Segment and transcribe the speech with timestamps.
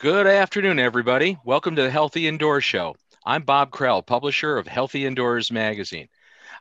[0.00, 1.36] Good afternoon, everybody.
[1.44, 2.96] Welcome to the Healthy Indoors Show.
[3.26, 6.08] I'm Bob Krell, publisher of Healthy Indoors Magazine.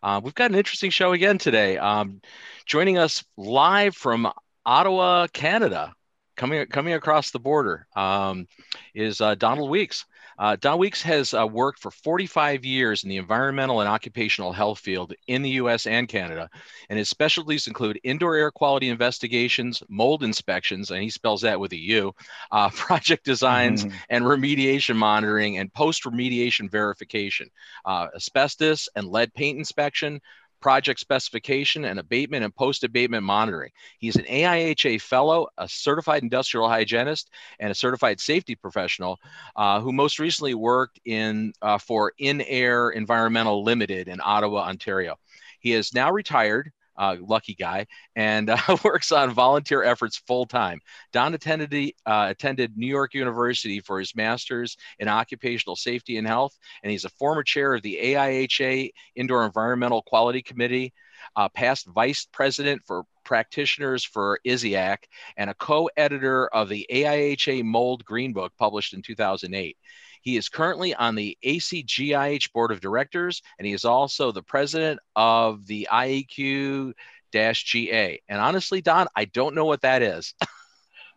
[0.03, 1.77] Uh, we've got an interesting show again today.
[1.77, 2.19] Um,
[2.65, 4.29] joining us live from
[4.65, 5.93] Ottawa, Canada,
[6.35, 8.45] coming coming across the border, um,
[8.93, 10.03] is uh, Donald Weeks.
[10.39, 14.79] Uh, Don Weeks has uh, worked for 45 years in the environmental and occupational health
[14.79, 16.49] field in the US and Canada,
[16.89, 21.73] and his specialties include indoor air quality investigations, mold inspections, and he spells that with
[21.73, 22.13] a U,
[22.51, 23.95] uh, project designs mm-hmm.
[24.09, 27.49] and remediation monitoring, and post remediation verification,
[27.83, 30.21] uh, asbestos and lead paint inspection,
[30.61, 33.71] project specification and abatement and post abatement monitoring.
[33.99, 39.19] He's an AIHA fellow, a certified industrial hygienist, and a certified safety professional
[39.55, 45.17] uh, who most recently worked in uh, for Inair Environmental Limited in Ottawa, Ontario.
[45.59, 50.79] He is now retired uh, lucky guy, and uh, works on volunteer efforts full time.
[51.13, 56.55] Don attended, uh, attended New York University for his master's in occupational safety and health,
[56.83, 60.93] and he's a former chair of the AIHA Indoor Environmental Quality Committee,
[61.35, 64.97] uh, past vice president for practitioners for ISIAQ,
[65.37, 69.77] and a co editor of the AIHA Mold Green Book published in 2008.
[70.21, 74.99] He is currently on the ACGIH Board of Directors, and he is also the president
[75.15, 76.93] of the IEQ
[77.31, 78.21] GA.
[78.27, 80.33] And honestly, Don, I don't know what that is.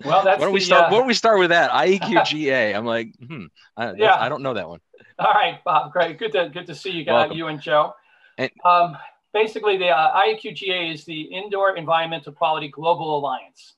[0.04, 0.86] Well, that's why don't we start?
[0.86, 1.70] Uh, why don't we start with that?
[1.70, 2.74] IEQGA.
[2.76, 3.44] I'm like, hmm,
[3.76, 4.80] I, yeah, I don't know that one.
[5.16, 5.92] All right, Bob.
[5.92, 6.18] Great.
[6.18, 7.94] Good to good to see you guys, you and Joe.
[8.36, 8.96] And, um,
[9.32, 13.74] basically, the uh, IEQGA is the Indoor Environmental Quality Global Alliance.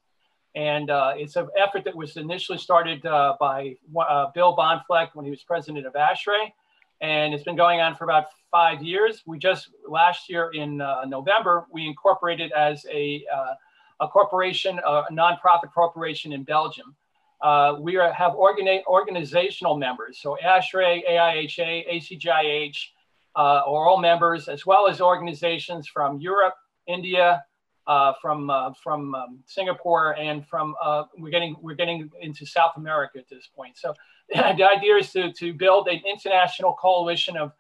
[0.55, 5.25] And uh, it's an effort that was initially started uh, by uh, Bill Bahnfleth when
[5.25, 6.53] he was president of ASHRAE.
[7.01, 9.23] And it's been going on for about five years.
[9.27, 13.55] We just, last year in uh, November, we incorporated as a, uh,
[14.01, 16.95] a corporation, a nonprofit corporation in Belgium.
[17.43, 20.21] Uh, we are, have organi- organizational members.
[20.21, 22.77] So ASHRAE, AIHA, ACGIH
[23.35, 26.55] are all members, as well as organizations from Europe,
[26.87, 27.45] India,
[27.87, 32.73] uh, from uh, from um, Singapore and from uh, we're getting we're getting into South
[32.77, 33.77] America at this point.
[33.77, 33.95] So
[34.35, 37.53] the idea is to to build an international coalition of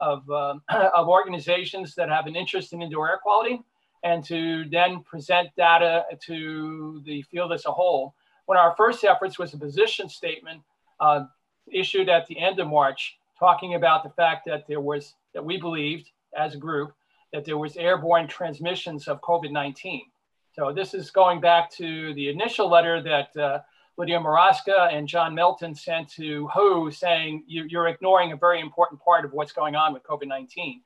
[0.00, 3.60] of, um, of organizations that have an interest in indoor air quality
[4.02, 8.14] and to then present data to the field as a whole.
[8.46, 10.62] One of our first efforts was a position statement
[11.00, 11.24] uh,
[11.70, 15.58] issued at the end of March talking about the fact that there was that we
[15.58, 16.92] believed as a group
[17.32, 20.02] that there was airborne transmissions of COVID-19.
[20.52, 23.60] So this is going back to the initial letter that uh,
[23.96, 29.00] Lidia Morawska and Don Milton sent to WHO saying you, are ignoring a very important
[29.00, 30.80] part of what's going on with COVID-19.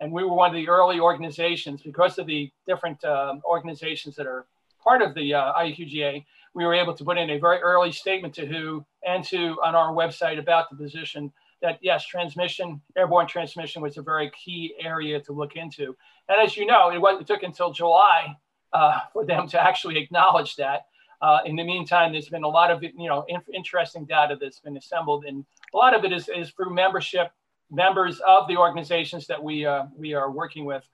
[0.00, 4.26] And we were one of the early organizations because of the different uh, organizations that
[4.26, 4.46] are
[4.82, 8.34] part of the uh, IEQGA, we were able to put in a very early statement
[8.34, 11.32] to WHO and to on our website about the position
[11.62, 15.96] that yes, transmission, airborne transmission was a very key area to look into.
[16.28, 18.36] And as you know, it, it took until July
[18.72, 20.86] uh, for them to actually acknowledge that.
[21.20, 24.60] Uh, in the meantime, there's been a lot of you know in, interesting data that's
[24.60, 27.32] been assembled, and a lot of it is, is through membership,
[27.70, 30.84] members of the organizations that we uh, we are working with.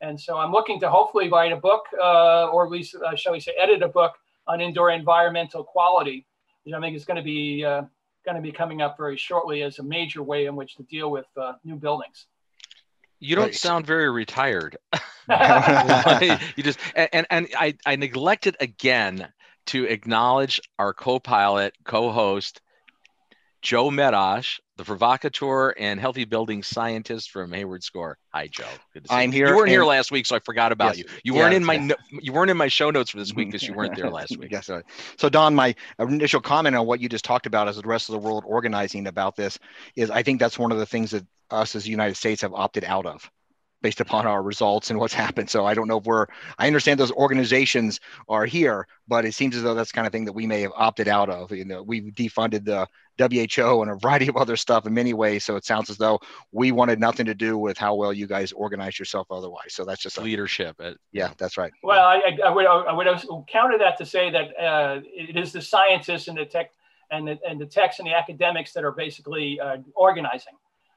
[0.00, 3.32] And so I'm looking to hopefully write a book, uh, or at least uh, shall
[3.32, 4.14] we say, edit a book
[4.46, 6.26] on indoor environmental quality,
[6.62, 7.82] which I think is going to be uh,
[8.24, 11.10] going to be coming up very shortly as a major way in which to deal
[11.10, 12.26] with uh, new buildings.
[13.20, 14.76] You don't sound very retired.
[15.30, 19.32] you just and and I I neglected again
[19.66, 22.60] to acknowledge our co-pilot, co-host,
[23.64, 28.18] Joe Medosh, the provocateur and healthy building scientist from Hayward Score.
[28.34, 28.66] Hi, Joe.
[28.92, 29.38] Good to see I'm you.
[29.38, 29.48] here.
[29.48, 31.32] You weren't here last week, so I forgot about yes, you.
[31.32, 31.94] You weren't in my yeah.
[32.10, 34.52] you weren't in my show notes for this week because you weren't there last week.
[34.52, 34.68] yes.
[34.68, 34.82] Uh,
[35.16, 38.12] so, Don, my initial comment on what you just talked about as the rest of
[38.12, 39.58] the world organizing about this
[39.96, 42.52] is, I think that's one of the things that us as the United States have
[42.52, 43.30] opted out of
[43.84, 45.50] based upon our results and what's happened.
[45.50, 46.26] So I don't know if we're,
[46.58, 48.00] I understand those organizations
[48.30, 50.72] are here, but it seems as though that's kind of thing that we may have
[50.74, 51.52] opted out of.
[51.52, 52.88] You know, we've defunded the
[53.18, 55.44] WHO and a variety of other stuff in many ways.
[55.44, 56.18] So it sounds as though
[56.50, 59.74] we wanted nothing to do with how well you guys organize yourself otherwise.
[59.74, 60.80] So that's just a, leadership.
[61.12, 61.72] Yeah, that's right.
[61.82, 63.06] Well, I, I, would, I would
[63.46, 66.72] counter that to say that uh, it is the scientists and the tech
[67.10, 70.54] and the, and the techs and the academics that are basically uh, organizing.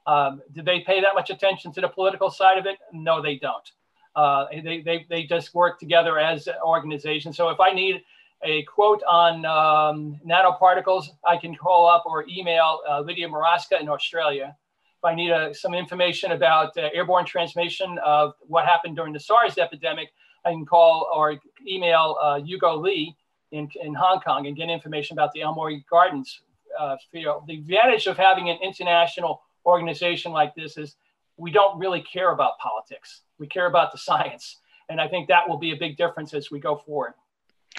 [0.07, 2.77] Um, do they pay that much attention to the political side of it?
[2.93, 3.69] No, they don't.
[4.15, 7.37] Uh, they, they, they just work together as organizations.
[7.37, 8.01] So if I need
[8.43, 13.89] a quote on um, nanoparticles, I can call up or email uh, Lidia Morawska in
[13.89, 14.55] Australia.
[14.99, 19.19] If I need uh, some information about uh, airborne transmission of what happened during the
[19.19, 20.09] SARS epidemic,
[20.45, 23.15] I can call or email uh, Yuguo Li
[23.51, 26.41] in, in Hong Kong and get information about the Amoy Gardens
[26.79, 27.43] uh, feel.
[27.47, 30.95] The advantage of having an international organization like this is
[31.37, 33.21] we don't really care about politics.
[33.37, 34.57] We care about the science.
[34.89, 37.13] And I think that will be a big difference as we go forward.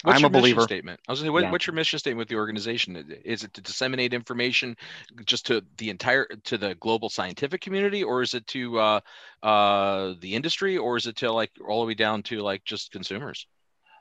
[0.02, 0.60] What's I'm your a believer.
[0.60, 1.00] statement.
[1.08, 1.50] I was say, what, yeah.
[1.50, 3.18] what's your mission statement with the organization?
[3.24, 4.76] Is it to disseminate information
[5.24, 9.00] just to the entire to the global scientific community, or is it to uh,
[9.42, 12.92] uh, the industry, or is it to like all the way down to like just
[12.92, 13.48] consumers?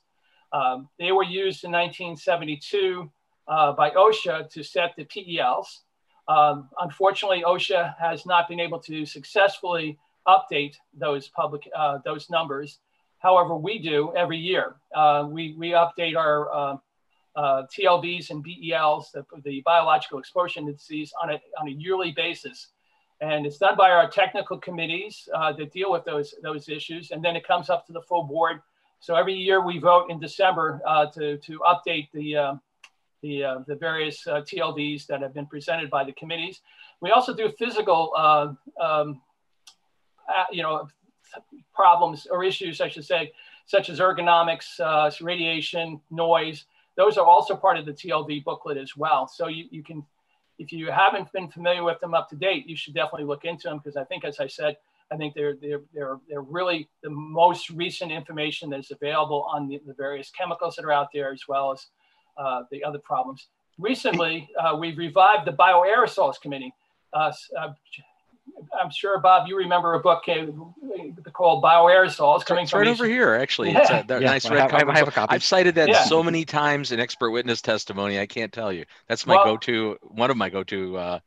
[0.53, 3.11] Um, they were used in 1972
[3.47, 5.81] uh, by OSHA to set the PELs.
[6.27, 9.97] Um, unfortunately, OSHA has not been able to successfully
[10.27, 12.79] update those public uh, those numbers
[13.19, 14.75] However, we do every year.
[14.95, 16.77] Uh, we, we update our uh,
[17.35, 22.69] uh, TLVs and BEIs, the, the biological exposure indices, on a, on a yearly basis.
[23.21, 27.11] And it's done by our technical committees uh, that deal with those, those issues.
[27.11, 28.61] And then it comes up to the full board.
[29.01, 32.53] So every year we vote in December uh, to, to update the, uh,
[33.21, 36.61] the, uh, the various uh, TLVs that have been presented by the committees.
[37.01, 39.21] We also do physical, uh, um,
[40.51, 40.87] you know,
[41.73, 43.31] problems or issues, I should say,
[43.65, 46.65] such as ergonomics, uh, radiation, noise.
[46.95, 49.27] Those are also part of the TLV booklet as well.
[49.27, 50.05] So you, you can,
[50.57, 53.67] if you haven't been familiar with them up to date, you should definitely look into
[53.67, 54.77] them because I think, as I said,
[55.11, 59.67] I think they're, they're, they're, they're really the most recent information that is available on
[59.67, 61.87] the, the various chemicals that are out there as well as
[62.37, 63.47] uh, the other problems.
[63.77, 66.73] Recently, uh, we've revived the bioaerosols committee.
[67.13, 67.69] Uh, uh
[68.79, 70.23] I'm sure, Bob, you remember a book
[71.33, 73.35] called Bioaerosols coming it's right over here.
[73.35, 73.79] Actually, yeah.
[73.81, 75.33] it's a, yeah, nice red I have, I have a copy.
[75.33, 76.03] I've cited that yeah.
[76.03, 78.19] so many times in expert witness testimony.
[78.19, 78.85] I can't tell you.
[79.07, 79.97] That's my well, go-to.
[80.01, 81.19] One of my go-to uh,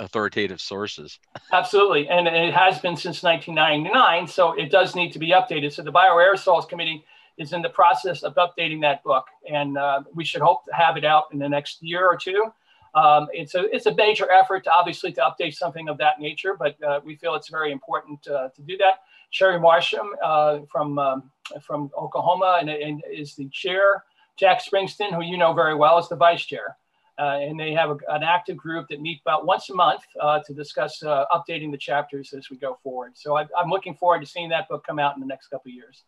[0.00, 1.18] authoritative sources.
[1.52, 4.26] Absolutely, and it has been since 1999.
[4.26, 5.72] So it does need to be updated.
[5.72, 7.04] So the Bioaerosols Committee
[7.38, 10.96] is in the process of updating that book, and uh, we should hope to have
[10.96, 12.52] it out in the next year or two.
[12.98, 16.82] Um, it's a it's a major effort, obviously, to update something of that nature, but
[16.82, 18.94] uh, we feel it's very important uh, to do that.
[19.32, 21.30] Cheryl Marcham uh, from um,
[21.62, 24.04] from Oklahoma and, and, is the chair.
[24.36, 26.76] Jack Springston, who you know very well, is the vice chair.
[27.18, 30.38] Uh, and they have a, an active group that meet about once a month uh,
[30.46, 33.12] to discuss uh, updating the chapters as we go forward.
[33.16, 35.68] So I, am looking forward to seeing that book come out in the next couple
[35.70, 36.04] of years.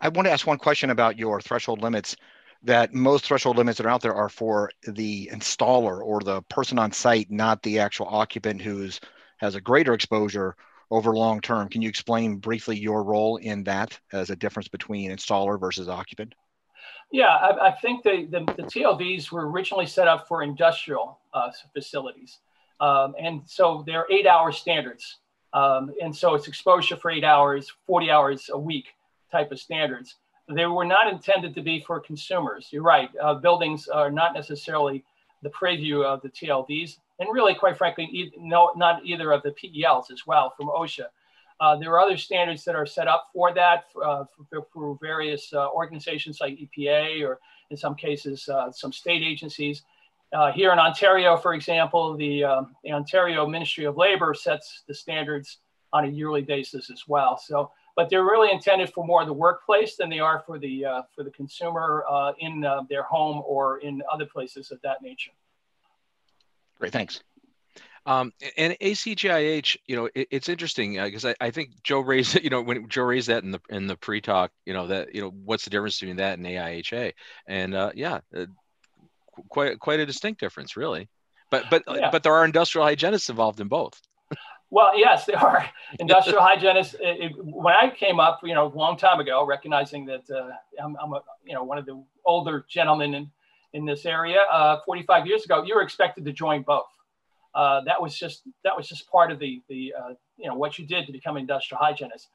[0.00, 2.16] I want to ask one question about your threshold limits
[2.62, 6.78] that most threshold limits that are out there are for the installer or the person
[6.78, 9.00] on site, not the actual occupant who's
[9.38, 10.56] has a greater exposure
[10.90, 11.68] over long term.
[11.68, 16.34] Can you explain briefly your role in that as a difference between installer versus occupant?
[17.10, 21.50] Yeah, I, I think the, the, the, TLVs were originally set up for industrial uh,
[21.72, 22.38] facilities.
[22.80, 25.18] Um, and so they're eight hour standards.
[25.52, 28.88] Um, and so it's exposure for eight hours, 40 hours a week
[29.30, 30.16] type of standards
[30.48, 32.68] they were not intended to be for consumers.
[32.70, 33.10] You're right.
[33.20, 35.04] Uh, buildings are not necessarily
[35.42, 39.52] the preview of the TLVs, and really, quite frankly, e- no, not either of the
[39.52, 41.06] PELs as well from OSHA.
[41.60, 45.52] Uh, there are other standards that are set up for that uh, for, for, various
[45.52, 47.38] uh, organizations like EPA or
[47.70, 49.82] in some cases uh, some state agencies.
[50.32, 54.94] Uh, here in Ontario, for example, the, um, the, Ontario Ministry of Labor sets the
[54.94, 55.58] standards
[55.92, 57.38] on a yearly basis as well.
[57.38, 60.84] So, but they're really intended for more of the workplace than they are for the
[60.84, 62.04] uh, for the consumer
[62.38, 65.32] in their home or in other places of that nature.
[66.78, 67.22] Great, thanks.
[68.06, 72.34] Um, and ACGIH, you know, it, it's interesting because uh, I, I think Joe raised,
[72.42, 75.22] you know, when Joe raised that in the in the pre-talk, you know, that you
[75.22, 77.12] know, what's the difference between that and AIHA?
[77.46, 78.46] And uh, yeah, uh,
[79.48, 81.08] quite quite a distinct difference, really.
[81.50, 82.10] But but uh, yeah.
[82.10, 84.00] but there are industrial hygienists involved in both.
[84.74, 85.64] Well, yes, they are
[86.00, 86.94] industrial hygienists.
[86.94, 90.50] It, it, when I came up, you know, a long time ago, recognizing that uh,
[90.82, 93.30] I'm, I'm, a, you know, one of the older gentlemen in,
[93.72, 96.86] in this area, uh, 45 years ago, you were expected to join both
[97.54, 100.78] uh, that was just that was just part of the the uh, you know what
[100.78, 102.28] you did to become an industrial hygienist.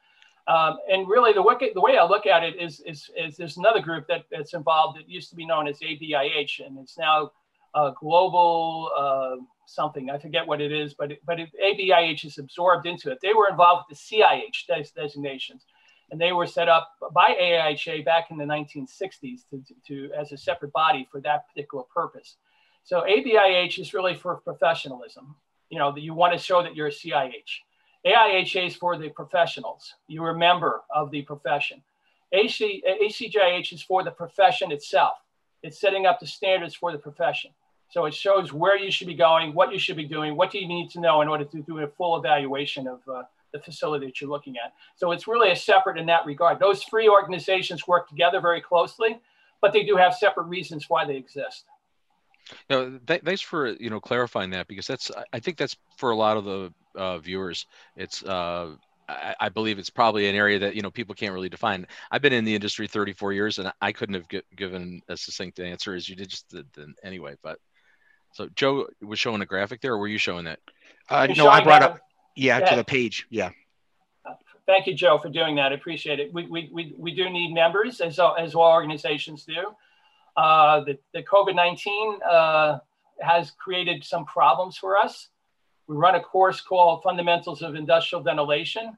[0.47, 3.57] Um, and really, the way, the way I look at it is, is, is there's
[3.57, 7.29] another group that, that's involved that used to be known as ABIH, and it's now
[7.73, 9.35] uh, global uh,
[9.65, 10.09] something.
[10.09, 13.19] I forget what it is, but it, but it, ABIH is absorbed into it.
[13.21, 15.65] They were involved with the CIH des- designations,
[16.11, 20.37] and they were set up by AIHA back in the 1960s to, to, as a
[20.37, 22.37] separate body for that particular purpose.
[22.83, 25.35] So ABIH is really for professionalism.
[25.69, 27.61] You know, that you want to show that you're a CIH.
[28.05, 29.93] AIHA is for the professionals.
[30.07, 31.83] You're a member of the profession.
[32.31, 35.17] AC, is for the profession itself.
[35.63, 37.51] It's setting up the standards for the profession.
[37.89, 40.59] So it shows where you should be going, what you should be doing, what do
[40.59, 44.05] you need to know in order to do a full evaluation of uh, the facility
[44.05, 44.73] that you're looking at.
[44.95, 46.59] So it's really a separate in that regard.
[46.59, 49.19] Those three organizations work together very closely,
[49.61, 51.65] but they do have separate reasons why they exist.
[52.69, 56.15] No, th- thanks for you know clarifying that because that's I think that's for a
[56.15, 57.67] lot of the uh, viewers.
[57.95, 58.75] It's uh,
[59.09, 61.87] I, I, believe it's probably an area that you know people can't really define.
[62.11, 65.59] I've been in the industry 34 years and I couldn't have g- given a succinct
[65.59, 67.35] answer as you did just the, the, anyway.
[67.41, 67.59] But
[68.33, 70.59] so Joe was showing a graphic there, or were you showing that?
[71.09, 71.99] Uh, no, I brought up
[72.35, 73.25] yeah, yeah, to the page.
[73.29, 73.49] Yeah.
[74.65, 75.71] Thank you, Joe, for doing that.
[75.71, 76.31] I appreciate it.
[76.31, 79.73] We, we, we, we do need members, as, as all organizations do.
[80.37, 82.77] Uh, the, the COVID-19 uh,
[83.19, 85.29] has created some problems for us.
[85.89, 88.95] We run a course called Fundamentals of Industrial Ventilation.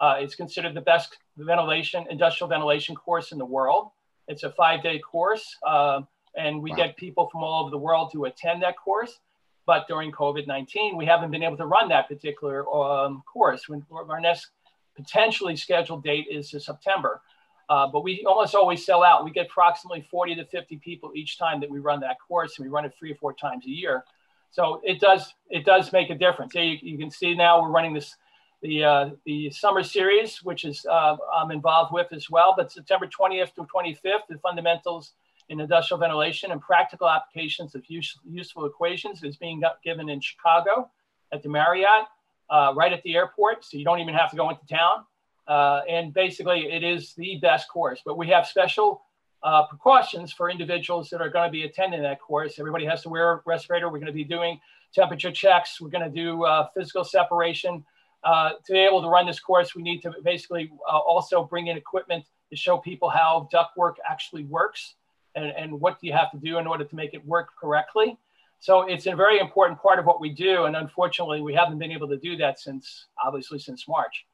[0.00, 3.90] Uh, it's considered the best ventilation, industrial ventilation course in the world.
[4.26, 6.00] It's a five-day course, uh,
[6.34, 6.76] and we wow.
[6.76, 9.18] get people from all over the world to attend that course.
[9.66, 13.68] But during COVID-19, we haven't been able to run that particular um, course.
[13.68, 14.48] When our next
[14.96, 17.20] potentially scheduled date is September.
[17.68, 19.26] Uh, but we almost always sell out.
[19.26, 22.64] We get approximately 40 to 50 people each time that we run that course, and
[22.64, 24.04] we run it three or four times a year.
[24.50, 26.54] So it does it does make a difference.
[26.54, 28.16] You, you can see now we're running this
[28.62, 32.54] the uh, the summer series, which is uh, I'm involved with as well.
[32.56, 35.12] But September 20th to 25th, the fundamentals
[35.48, 40.88] in industrial ventilation and practical applications of use, useful equations is being given in Chicago
[41.32, 42.06] at the Marriott,
[42.50, 43.64] uh, right at the airport.
[43.64, 45.04] So you don't even have to go into town.
[45.48, 48.00] Uh, and basically, it is the best course.
[48.04, 49.02] But we have special
[49.42, 52.58] uh, precautions for individuals that are going to be attending that course.
[52.58, 53.86] Everybody has to wear a respirator.
[53.88, 54.60] We're going to be doing
[54.94, 55.80] temperature checks.
[55.80, 57.84] We're going to do uh, physical separation.
[58.22, 61.68] Uh, to be able to run this course, we need to basically uh, also bring
[61.68, 64.96] in equipment to show people how ductwork actually works
[65.34, 68.18] and, and what do you have to do in order to make it work correctly.
[68.58, 70.64] So it's a very important part of what we do.
[70.64, 74.26] And unfortunately, we haven't been able to do that since, obviously, since March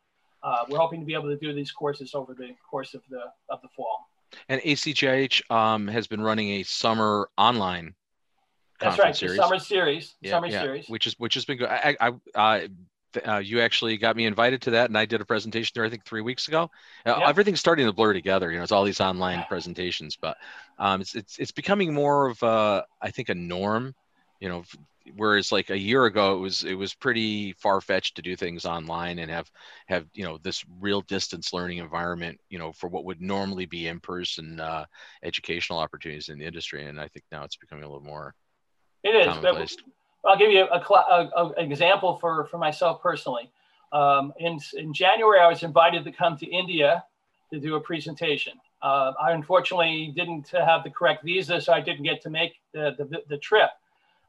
[0.46, 3.22] uh, we're hoping to be able to do these courses over the course of the
[3.48, 4.08] of the fall.
[4.48, 7.94] And ACGIH um, has been running a summer online.
[8.80, 9.38] That's right, series.
[9.38, 10.60] summer series, yeah, summer yeah.
[10.60, 11.68] series, which is which has been good.
[11.68, 12.68] I, I, I
[13.26, 15.84] uh, you actually got me invited to that, and I did a presentation there.
[15.84, 16.70] I think three weeks ago.
[17.04, 17.20] Uh.
[17.26, 18.50] Everything's starting to blur together.
[18.50, 20.36] You know, it's all these online presentations, but
[20.78, 23.94] um, it's it's it's becoming more of a, I think, a norm.
[24.40, 24.64] You know,
[25.14, 28.64] whereas like a year ago it was it was pretty far fetched to do things
[28.64, 29.50] online and have
[29.86, 33.86] have you know this real distance learning environment you know for what would normally be
[33.86, 34.84] in person uh,
[35.22, 38.34] educational opportunities in the industry and I think now it's becoming a little more.
[39.02, 39.76] It is.
[40.24, 43.50] I'll give you a, a, a, example for for myself personally.
[43.92, 47.04] Um, in in January, I was invited to come to India
[47.52, 48.54] to do a presentation.
[48.82, 52.94] Uh, I unfortunately didn't have the correct visa, so I didn't get to make the,
[52.98, 53.70] the, the trip.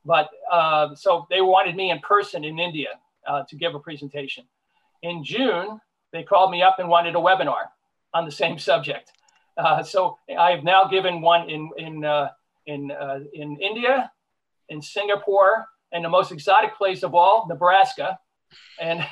[0.07, 2.91] But uh, so they wanted me in person in India
[3.27, 4.45] uh, to give a presentation.
[5.03, 5.81] In June,
[6.13, 7.65] they called me up and wanted a webinar
[8.13, 9.11] on the same subject.
[9.57, 12.29] Uh, so I have now given one in in uh,
[12.65, 14.09] in uh, in India,
[14.69, 18.17] in Singapore, and the most exotic place of all, Nebraska,
[18.79, 19.05] and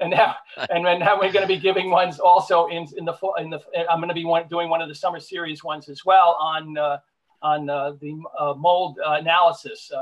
[0.00, 0.34] and now
[0.70, 4.00] and now we're going to be giving ones also in in the in the I'm
[4.00, 6.98] going to be one, doing one of the summer series ones as well on uh,
[7.40, 9.92] on uh, the uh, mold analysis,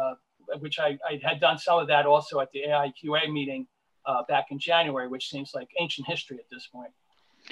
[0.60, 3.66] which I, I had done some of that also at the IAQA meeting
[4.06, 6.90] uh, back in January, which seems like ancient history at this point.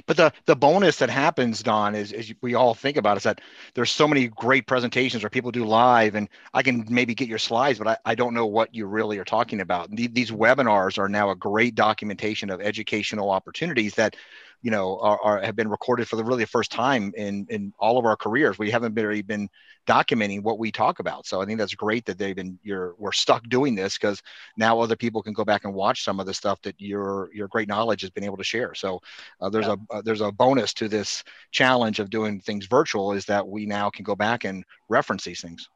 [0.07, 3.41] But the the bonus that happens, Don, is, is we all think about is that
[3.75, 7.39] there's so many great presentations where people do live, and I can maybe get your
[7.39, 9.91] slides, but I, I don't know what you really are talking about.
[9.91, 14.17] These webinars are now a great documentation of educational opportunities that
[14.63, 17.99] you know are, are, have been recorded for the really first time in in all
[17.99, 18.59] of our careers.
[18.59, 19.49] We haven't really been
[19.87, 21.27] documenting what we talk about.
[21.27, 24.23] So i think that's great that they've been you're we're stuck doing this because
[24.57, 27.49] now other people can go back and watch some of the stuff that your your
[27.49, 28.75] great knowledge has been able to share.
[28.75, 29.01] So
[29.41, 29.77] uh, there's yeah.
[29.91, 31.23] a uh, there's a bonus to this
[31.53, 35.41] challenge of doing things virtual is that we now can go back and reference these
[35.41, 35.69] things.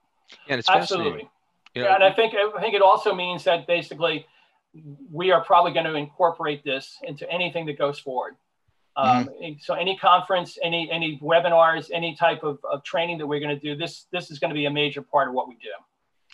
[0.49, 1.29] And it's absolutely.
[1.75, 4.27] you know, yeah, and i think i think it also means that basically
[5.11, 8.37] we are probably going to incorporate this into anything that goes forward
[8.97, 9.53] um, mm-hmm.
[9.61, 13.61] So any conference, any any webinars, any type of, of training that we're going to
[13.61, 15.71] do, this this is going to be a major part of what we do.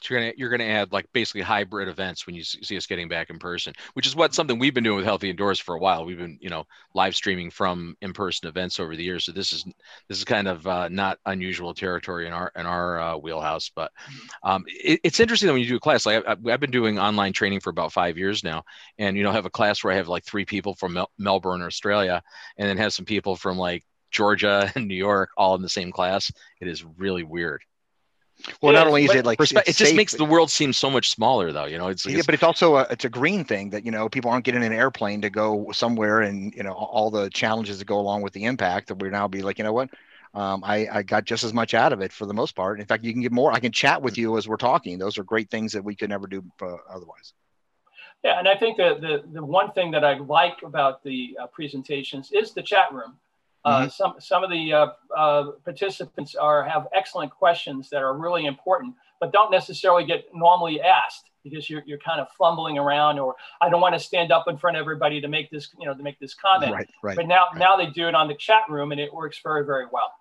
[0.02, 3.08] So you're gonna you're gonna add like basically hybrid events when you see us getting
[3.08, 5.78] back in person, which is what something we've been doing with Healthy Indoors for a
[5.78, 6.04] while.
[6.04, 9.24] We've been you know live streaming from in person events over the years.
[9.24, 9.64] So this is
[10.08, 13.70] this is kind of uh, not unusual territory in our in our uh, wheelhouse.
[13.74, 13.90] But
[14.42, 16.98] um, it, it's interesting that when you do a class, like I, have been doing
[16.98, 18.64] online training for about five years now,
[18.98, 21.62] and you know have a class where I have like three people from Mel- Melbourne,
[21.62, 22.22] Australia,
[22.58, 25.92] and then have some people from like Georgia and New York all in the same
[25.92, 26.30] class.
[26.60, 27.62] It is really weird.
[28.60, 31.10] Well, not only is it like it just safe, makes the world seem so much
[31.10, 31.64] smaller, though.
[31.64, 34.08] You know, it's, yeah, but it's also a, it's a green thing that you know
[34.08, 37.86] people aren't getting an airplane to go somewhere, and you know all the challenges that
[37.86, 38.88] go along with the impact.
[38.88, 39.90] That we're now be like, you know what,
[40.34, 42.78] um, I, I got just as much out of it for the most part.
[42.78, 43.52] In fact, you can get more.
[43.52, 44.98] I can chat with you as we're talking.
[44.98, 47.32] Those are great things that we could never do uh, otherwise.
[48.22, 51.46] Yeah, and I think that the the one thing that I like about the uh,
[51.46, 53.16] presentations is the chat room.
[53.66, 53.88] Uh, mm-hmm.
[53.88, 58.94] Some some of the uh, uh, participants are have excellent questions that are really important,
[59.18, 63.68] but don't necessarily get normally asked because you're, you're kind of fumbling around or I
[63.68, 66.02] don't want to stand up in front of everybody to make this you know to
[66.02, 66.72] make this comment.
[66.72, 67.58] Right, right, but now right.
[67.58, 70.12] now they do it on the chat room and it works very very well.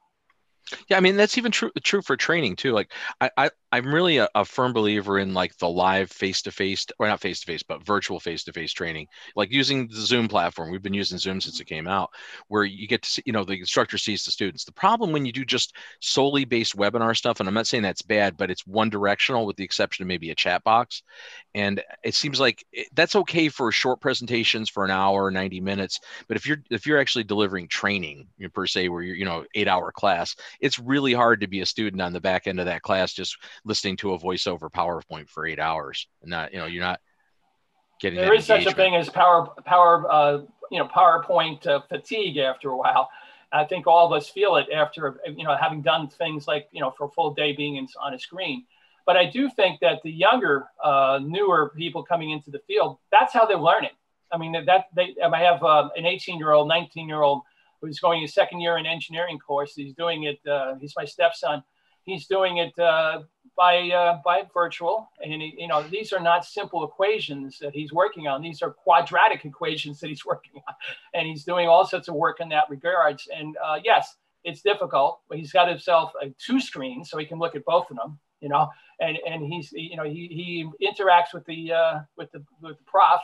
[0.90, 2.72] Yeah, I mean that's even true true for training too.
[2.72, 6.52] Like I, I I'm really a, a, firm believer in like the live face to
[6.52, 9.08] face or not face to face, but virtual face to face training.
[9.36, 10.72] Like using the Zoom platform.
[10.72, 12.10] We've been using Zoom since it came out,
[12.48, 14.64] where you get to see, you know, the instructor sees the students.
[14.64, 18.02] The problem when you do just solely based webinar stuff, and I'm not saying that's
[18.02, 21.04] bad, but it's one directional with the exception of maybe a chat box.
[21.54, 26.00] And it seems like it, that's okay for short presentations for an hour, 90 minutes.
[26.30, 29.26] But if you're if you're actually delivering training you know, per se, where you're you
[29.26, 32.60] know eight hour class, it's really hard to be a student on the back end
[32.60, 36.60] of that class just listening to a voiceover PowerPoint for eight hours and not, you
[36.60, 37.00] know, you're not
[38.00, 38.20] getting.
[38.20, 40.42] There is such a thing as power, power, uh,
[40.72, 43.10] you know, PowerPoint uh, fatigue after a while.
[43.52, 46.82] I think all of us feel it after, you know, having done things like, you
[46.82, 48.66] know, for a full day being in, on a screen.
[49.06, 53.34] But I do think that the younger, uh, newer people coming into the field, that's
[53.34, 53.92] how they're learning.
[54.32, 57.44] I mean, that they, I have uh, an 18 year old, 19 year old
[57.86, 59.74] who's going his second year in engineering course.
[59.76, 60.40] He's doing it.
[60.48, 61.64] Uh, he's my stepson.
[62.04, 63.22] He's doing it uh,
[63.58, 67.92] by uh, by virtual, and he, you know these are not simple equations that he's
[67.92, 68.42] working on.
[68.42, 70.76] These are quadratic equations that he's working on,
[71.14, 73.28] and he's doing all sorts of work in that regards.
[73.36, 77.40] And uh, yes, it's difficult, but he's got himself a two screens so he can
[77.40, 78.20] look at both of them.
[78.40, 78.70] You know,
[79.00, 80.28] and and he's you know he
[80.80, 83.22] he interacts with the uh, with the with the prof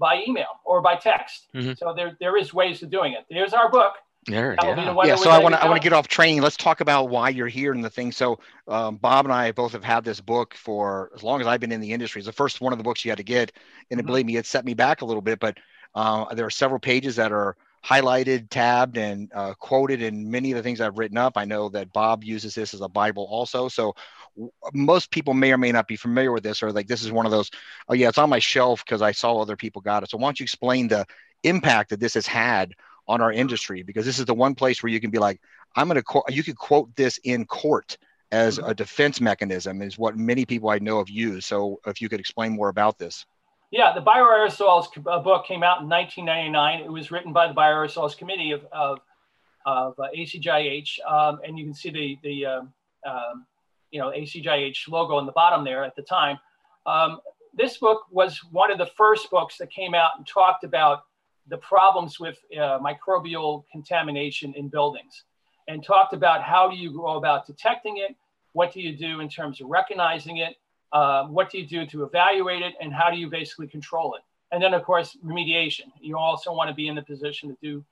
[0.00, 1.46] by email or by text.
[1.54, 1.74] Mm-hmm.
[1.76, 3.24] So there there is ways of doing it.
[3.30, 3.94] There's our book.
[4.26, 4.94] There, yeah.
[5.04, 5.14] yeah.
[5.16, 6.42] So I want to I want to get off training.
[6.42, 8.12] Let's talk about why you're here and the thing.
[8.12, 11.60] So um, Bob and I both have had this book for as long as I've
[11.60, 12.20] been in the industry.
[12.20, 13.52] It's the first one of the books you had to get,
[13.90, 14.06] and mm-hmm.
[14.06, 15.38] believe me, it set me back a little bit.
[15.38, 15.58] But
[15.94, 20.56] uh, there are several pages that are highlighted, tabbed, and uh, quoted in many of
[20.56, 21.36] the things I've written up.
[21.36, 23.68] I know that Bob uses this as a Bible also.
[23.68, 23.94] So
[24.72, 27.26] most people may or may not be familiar with this, or like this is one
[27.26, 27.50] of those.
[27.88, 30.10] Oh yeah, it's on my shelf because I saw other people got it.
[30.10, 31.06] So why don't you explain the
[31.42, 32.74] impact that this has had?
[33.10, 35.40] on our industry because this is the one place where you can be like,
[35.74, 37.98] I'm going to quote, you could quote this in court
[38.30, 38.70] as mm-hmm.
[38.70, 41.46] a defense mechanism is what many people I know have used.
[41.46, 43.26] So if you could explain more about this.
[43.72, 46.80] Yeah, the bioaerosols uh, book came out in 1999.
[46.80, 49.00] It was written by the bioaerosols committee of, of,
[49.66, 50.98] of uh, ACGIH.
[51.08, 52.72] Um, and you can see the, the um,
[53.04, 53.46] um,
[53.90, 56.38] you know, ACGIH logo on the bottom there at the time.
[56.86, 57.20] Um,
[57.54, 61.04] this book was one of the first books that came out and talked about
[61.48, 65.24] the problems with uh, microbial contamination in buildings
[65.68, 68.16] and talked about how do you go about detecting it,
[68.52, 70.56] what do you do in terms of recognizing it,
[70.92, 74.22] uh, what do you do to evaluate it, and how do you basically control it.
[74.52, 75.92] And then, of course, remediation.
[76.00, 77.84] You also want to be in the position to do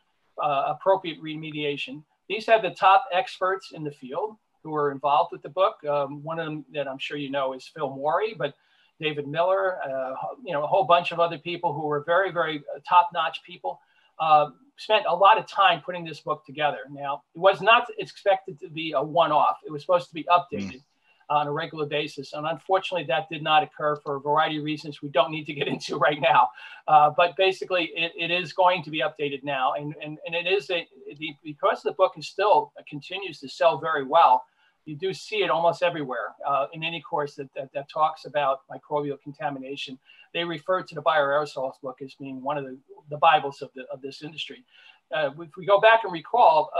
[0.43, 2.03] uh, appropriate remediation.
[2.29, 5.77] These have the top experts in the field who are involved with the book.
[5.85, 8.55] Um, one of them that I'm sure you know is Phil Morey, but
[9.01, 12.63] David Miller, uh, you know, a whole bunch of other people who were very, very
[12.89, 13.81] top-notch people.
[14.19, 16.79] Uh, spent a lot of time putting this book together.
[16.91, 19.59] Now, it was not expected to be a one-off.
[19.65, 20.75] It was supposed to be updated.
[20.77, 20.83] Mm
[21.31, 22.33] on a regular basis.
[22.33, 25.55] And unfortunately, that did not occur for a variety of reasons we don't need to
[25.55, 26.49] get into right now.
[26.87, 29.75] Uh, but basically, it, it is going to be updated now.
[29.75, 30.87] And, and, and it is a,
[31.19, 34.45] the, because the book is still uh, continues to sell very well.
[34.85, 38.61] You do see it almost everywhere uh, in any course that, that, that, talks about
[38.71, 39.99] microbial contamination.
[40.33, 42.79] They refer to the bioaerosols book as being one of the,
[43.11, 44.65] the Bibles of, the, of this industry.
[45.15, 46.71] Uh, if we go back and recall,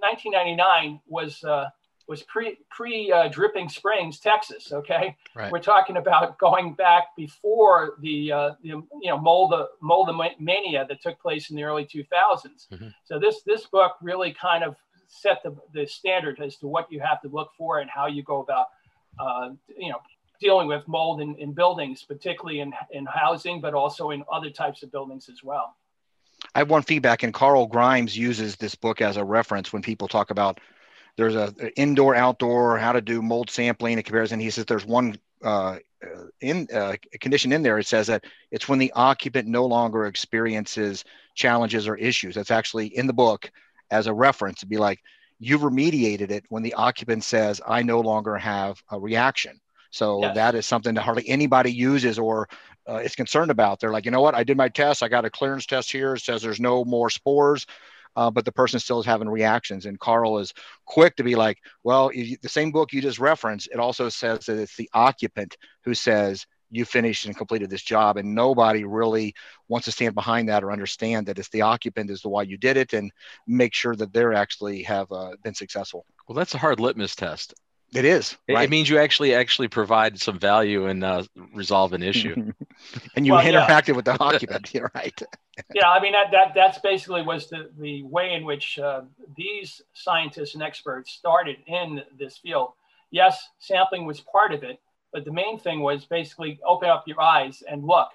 [0.00, 1.68] 1999 uh, was uh,
[2.08, 4.72] was pre pre uh, Dripping Springs, Texas.
[4.72, 5.52] Okay, right.
[5.52, 11.02] we're talking about going back before the, uh, the you know mold mold mania that
[11.02, 12.08] took place in the early 2000s.
[12.72, 12.88] Mm-hmm.
[13.04, 14.76] So this this book really kind of
[15.08, 18.22] set the, the standard as to what you have to look for and how you
[18.22, 18.66] go about
[19.20, 20.00] uh, you know
[20.40, 24.84] dealing with mold in, in buildings, particularly in, in housing, but also in other types
[24.84, 25.74] of buildings as well.
[26.54, 30.06] I have one feedback, and Carl Grimes uses this book as a reference when people
[30.06, 30.60] talk about
[31.18, 34.38] there's a, a indoor outdoor how to do mold sampling a comparison.
[34.38, 35.78] He says there's one uh,
[36.40, 37.78] in uh, condition in there.
[37.78, 41.04] It says that it's when the occupant no longer experiences
[41.34, 42.36] challenges or issues.
[42.36, 43.50] That's actually in the book
[43.90, 44.60] as a reference.
[44.60, 45.00] To be like
[45.40, 49.60] you've remediated it when the occupant says i no longer have a reaction.
[49.90, 50.34] So yes.
[50.36, 52.48] that is something that hardly anybody uses or
[52.88, 53.80] uh, is concerned about.
[53.80, 54.36] They're like you know what?
[54.36, 55.02] I did my test.
[55.02, 56.14] I got a clearance test here.
[56.14, 57.66] It says there's no more spores
[58.18, 59.86] uh, but the person still is having reactions.
[59.86, 60.52] And Carl is
[60.86, 64.58] quick to be like, well, the same book you just referenced, it also says that
[64.58, 68.16] it's the occupant who says, you finished and completed this job.
[68.16, 69.36] And nobody really
[69.68, 72.56] wants to stand behind that or understand that it's the occupant is the why you
[72.56, 73.12] did it and
[73.46, 76.04] make sure that they're actually have uh, been successful.
[76.26, 77.54] Well, that's a hard litmus test.
[77.94, 78.36] It is.
[78.48, 78.64] Right?
[78.64, 81.22] It, means you actually actually provide some value and uh,
[81.54, 82.34] resolve an issue.
[83.16, 83.94] and you well, interacted yeah.
[83.94, 84.70] with the occupant.
[84.74, 85.22] You're right.
[85.74, 89.02] Yeah, I mean that that that's basically was the the way in which uh,
[89.36, 92.72] these scientists and experts started in this field.
[93.10, 94.80] Yes, sampling was part of it,
[95.12, 98.08] but the main thing was basically open up your eyes and look.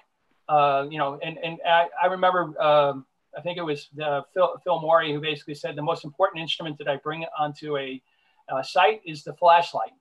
[0.48, 2.60] Uh, you know, and and I, I remember.
[2.60, 6.40] Um, I think it was uh, Phil, Phil Morey who basically said the most important
[6.40, 8.00] instrument that I bring onto a
[8.48, 9.92] uh, site is the flashlight.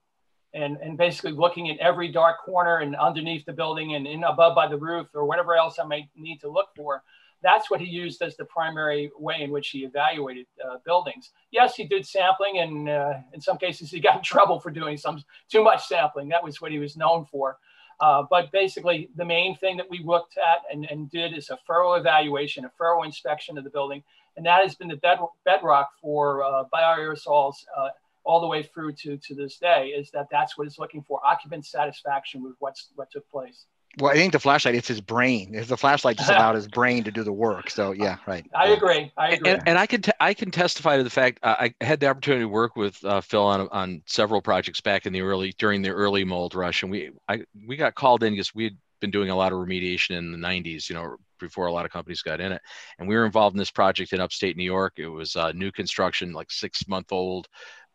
[0.56, 4.54] And, and basically looking in every dark corner and underneath the building and in above
[4.54, 7.02] by the roof or whatever else I may need to look for.
[7.44, 11.32] That's what he used as the primary way in which he evaluated uh, buildings.
[11.52, 14.98] Yes, he did sampling, and uh, in some cases he got in trouble for doing
[14.98, 16.30] some too much sampling.
[16.30, 17.58] That was what he was known for.
[18.00, 21.60] Uh, but basically, the main thing that we looked at and, and, did is a
[21.68, 24.04] thorough evaluation, a thorough inspection of the building.
[24.36, 27.90] And that has been the bed, bedrock for uh, bioaerosols uh,
[28.24, 31.20] all the way through to, to this day is that that's what it's looking for
[31.26, 33.66] occupant satisfaction with what's what took place
[34.00, 35.52] well i think the flashlight it's his brain.
[35.54, 37.70] It's the flashlight just allowed his brain to do the work.
[37.70, 38.46] So yeah right.
[38.56, 39.12] I agree.
[39.18, 39.52] I agree.
[39.52, 42.08] and, and i can t- i can testify to the fact uh, i had the
[42.08, 45.82] opportunity to work with uh, phil on, on several projects back in the early during
[45.82, 46.84] the early mold rush.
[46.84, 49.60] And we i we got called in because we had been doing a lot of
[49.60, 52.62] remediation in the 90s you know before a lot of companies got in it.
[53.00, 54.94] And we were involved in this project in upstate new york.
[54.98, 57.50] It was uh, new construction like six month old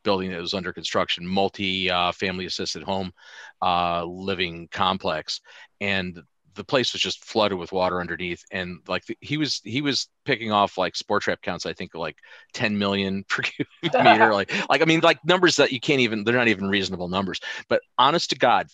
[0.04, 3.12] building that was under construction, multi uh, family assisted home
[3.62, 5.40] uh, living complex.
[5.80, 6.22] And
[6.58, 8.44] the place was just flooded with water underneath.
[8.50, 11.94] And like the, he was he was picking off like spore trap counts i think
[11.94, 12.16] like
[12.52, 13.70] 10 million per cubic
[14.04, 17.08] meter like like i mean like numbers that you can't even they're not even reasonable
[17.08, 17.40] numbers.
[17.68, 18.68] But honest to god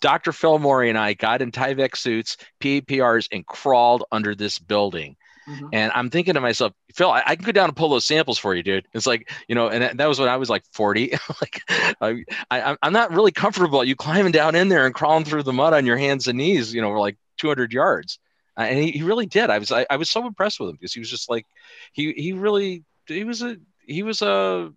[0.00, 5.16] dr phil morey and i got in tyvek suits paprs and crawled under this building
[5.48, 5.68] Mm-hmm.
[5.72, 8.38] And I'm thinking to myself, Phil, I, I, can go down and pull those samples
[8.38, 8.86] for you, dude.
[8.92, 11.12] It's like, you know, and that was when I was like 40.
[11.40, 11.62] like,
[12.00, 15.52] I, I, I'm not really comfortable you climbing down in there and crawling through the
[15.52, 18.18] mud on your hands and knees, you know, for like 200 yards.
[18.56, 19.50] And he, he really did.
[19.50, 21.46] I was, I, I was so impressed with him because he was just like,
[21.92, 23.56] he, he really, he was a,
[23.86, 24.72] he was a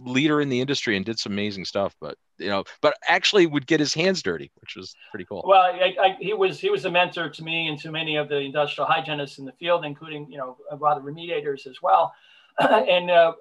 [0.00, 1.94] leader in the industry and did some amazing stuff.
[2.00, 5.44] But you know, but actually would get his hands dirty, which was pretty cool.
[5.46, 8.28] Well, I, I, he was he was a mentor to me and to many of
[8.28, 12.12] the industrial hygienists in the field, including you know a lot of remediators as well.
[12.58, 13.32] and uh,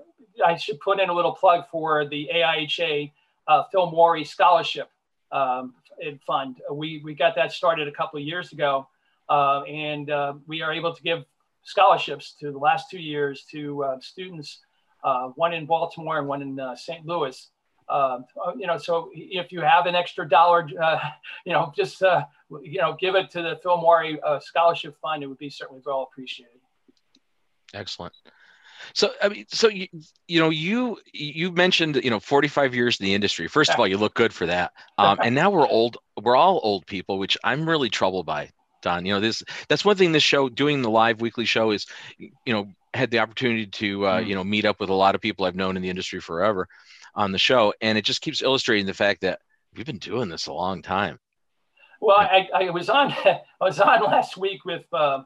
[0.45, 3.11] I should put in a little plug for the AIHA
[3.47, 4.89] uh, Phil Morey Scholarship
[5.31, 5.73] um,
[6.25, 6.61] Fund.
[6.71, 8.87] We we got that started a couple of years ago,
[9.29, 11.23] uh, and uh, we are able to give
[11.63, 14.59] scholarships to the last two years to uh, students,
[15.05, 17.05] uh, one in Baltimore and one in St.
[17.05, 17.49] Louis
[17.87, 18.19] uh,
[18.57, 20.99] you know, so if you have an extra dollar, uh,
[21.45, 22.23] you know, just uh,
[22.63, 25.23] you know, give it to the Phil Morey uh, Scholarship Fund.
[25.23, 26.59] It would be certainly well appreciated.
[27.73, 28.13] Excellent.
[28.93, 29.87] So I mean, so you
[30.27, 33.47] you know you you mentioned you know 45 years in the industry.
[33.47, 34.73] First of all, you look good for that.
[34.97, 35.97] Um, and now we're old.
[36.21, 38.51] We're all old people, which I'm really troubled by.
[38.81, 39.43] Don, you know this.
[39.69, 40.11] That's one thing.
[40.11, 41.87] This show, doing the live weekly show, is
[42.19, 44.27] you know had the opportunity to uh, mm.
[44.27, 46.67] you know meet up with a lot of people I've known in the industry forever
[47.13, 49.39] on the show, and it just keeps illustrating the fact that
[49.75, 51.19] we've been doing this a long time.
[52.01, 55.23] Well, I, I was on I was on last week with uh,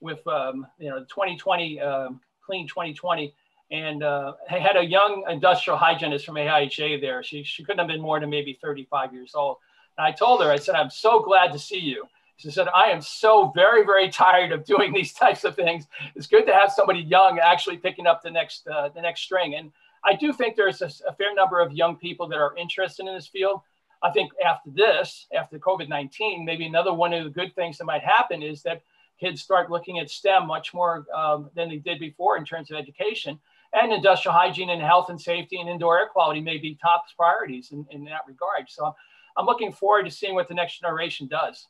[0.00, 3.34] with um, you know 2020 um, clean 2020,
[3.70, 7.22] and uh, I had a young industrial hygienist from AIHA there.
[7.22, 9.58] She she couldn't have been more than maybe 35 years old.
[9.96, 12.04] And I told her, I said, I'm so glad to see you.
[12.38, 15.86] She said, I am so very, very tired of doing these types of things.
[16.14, 19.54] It's good to have somebody young actually picking up the next uh, the next string.
[19.56, 19.72] And
[20.04, 23.14] I do think there's a, a, fair number of young people that are interested in
[23.14, 23.60] this field.
[24.02, 27.84] I think after this, after COVID 19, maybe another one of the good things that
[27.84, 28.82] might happen is that
[29.18, 32.76] kids start looking at STEM much more um, than they did before in terms of
[32.76, 33.38] education.
[33.72, 37.72] And industrial hygiene and health and safety and indoor air quality may be top priorities
[37.72, 38.68] in, in that regard.
[38.68, 38.94] So
[39.36, 41.66] I'm looking forward to seeing what the next generation does.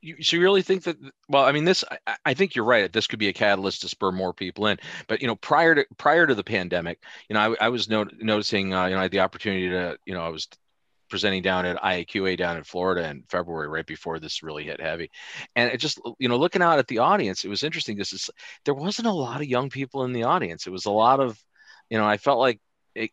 [0.00, 0.96] You, so you really think that?
[1.28, 1.84] Well, I mean, this.
[2.06, 2.92] I, I, think you're right.
[2.92, 4.78] This could be a catalyst to spur more people in.
[5.06, 8.12] But you know, prior to prior to the pandemic, you know, I, I was not,
[8.20, 8.74] noticing.
[8.74, 9.98] Uh, you know, I had the opportunity to.
[10.06, 10.48] You know, I was
[11.08, 15.10] presenting down at IAQA down in Florida in February, right before this really hit heavy.
[15.56, 17.96] And it just, you know, looking out at the audience, it was interesting.
[17.96, 18.30] This is
[18.64, 20.66] there wasn't a lot of young people in the audience.
[20.66, 21.42] It was a lot of,
[21.90, 22.60] you know, I felt like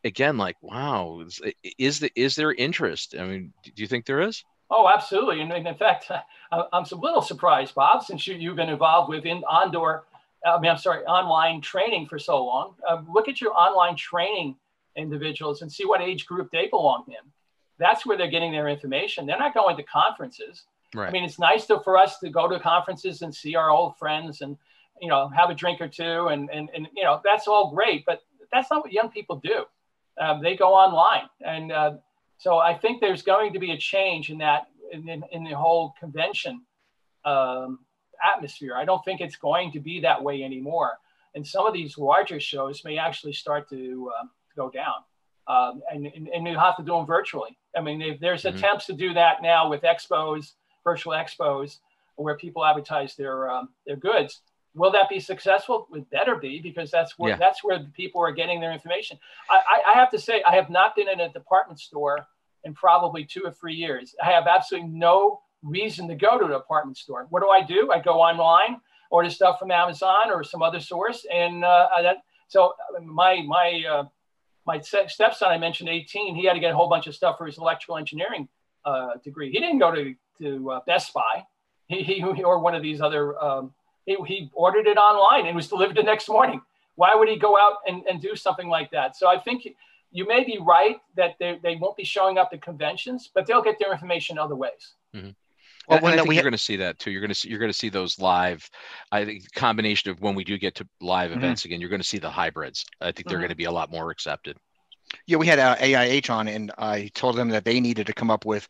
[0.04, 1.42] again, like, wow, is,
[1.78, 3.16] is the is there interest?
[3.18, 4.44] I mean, do you think there is?
[4.70, 5.42] Oh, absolutely.
[5.42, 6.10] And in fact,
[6.52, 10.02] I'm a little surprised, Bob, since you, have been involved with in Ondor,
[10.46, 12.76] I mean, I'm sorry, online training for so long.
[12.88, 14.56] Uh, look at your online training
[14.96, 17.32] individuals and see what age group they belong in.
[17.78, 19.26] That's where they're getting their information.
[19.26, 20.64] They're not going to conferences.
[20.94, 21.10] Right.
[21.10, 23.98] I mean, it's nice to, for us to go to conferences and see our old
[23.98, 24.58] friends and,
[25.02, 26.28] you know, have a drink or two.
[26.28, 29.66] And, and, and you know, that's all great, but that's not what young people do.
[30.22, 31.28] Um, they go online.
[31.46, 31.94] And uh,
[32.38, 35.56] so I think there's going to be a change in that, in, in, in the
[35.56, 36.62] whole convention
[37.24, 37.80] um,
[38.36, 38.76] atmosphere.
[38.76, 40.98] I don't think it's going to be that way anymore.
[41.34, 44.94] And some of these larger shows may actually start to, uh, go down.
[45.48, 47.58] Um, and, and, and, you have to do them virtually.
[47.78, 48.58] I mean, there's mm-hmm.
[48.58, 51.78] attempts to do that now with expos, virtual expos,
[52.16, 54.42] where people advertise their um, their goods.
[54.76, 55.88] Will that be successful?
[55.94, 57.38] It better be because that's where yeah.
[57.38, 59.18] that's where people are getting their information.
[59.50, 62.28] I, I, I have to say, I have not been in a department store
[62.66, 64.16] in probably two or three years.
[64.22, 67.26] I have absolutely no reason to go to a department store.
[67.30, 67.92] What do I do?
[67.92, 72.18] I go online, order stuff from Amazon or some other source, and uh, that.
[72.48, 74.04] So my my uh,
[74.66, 76.36] my stepson, I mentioned 18.
[76.36, 78.50] He had to get a whole bunch of stuff for his electrical engineering
[78.84, 79.52] uh, degree.
[79.52, 81.46] He didn't go to to uh, Best Buy,
[81.88, 83.42] he, he or one of these other.
[83.42, 83.74] Um,
[84.06, 86.62] he, he ordered it online and was delivered the next morning.
[86.96, 89.16] Why would he go out and, and do something like that?
[89.16, 89.68] So I think
[90.12, 93.62] you may be right that they, they won't be showing up at conventions, but they'll
[93.62, 94.94] get their information other ways.
[95.14, 95.32] Mm-hmm.
[95.88, 97.12] Well, and, and I think you're going to see that too.
[97.12, 98.68] You're going to see you're going to see those live.
[99.12, 101.40] I think combination of when we do get to live mm-hmm.
[101.40, 102.86] events again, you're going to see the hybrids.
[103.02, 103.42] I think they're mm-hmm.
[103.42, 104.58] going to be a lot more accepted.
[105.28, 108.32] Yeah, we had uh, AIH on, and I told them that they needed to come
[108.32, 108.68] up with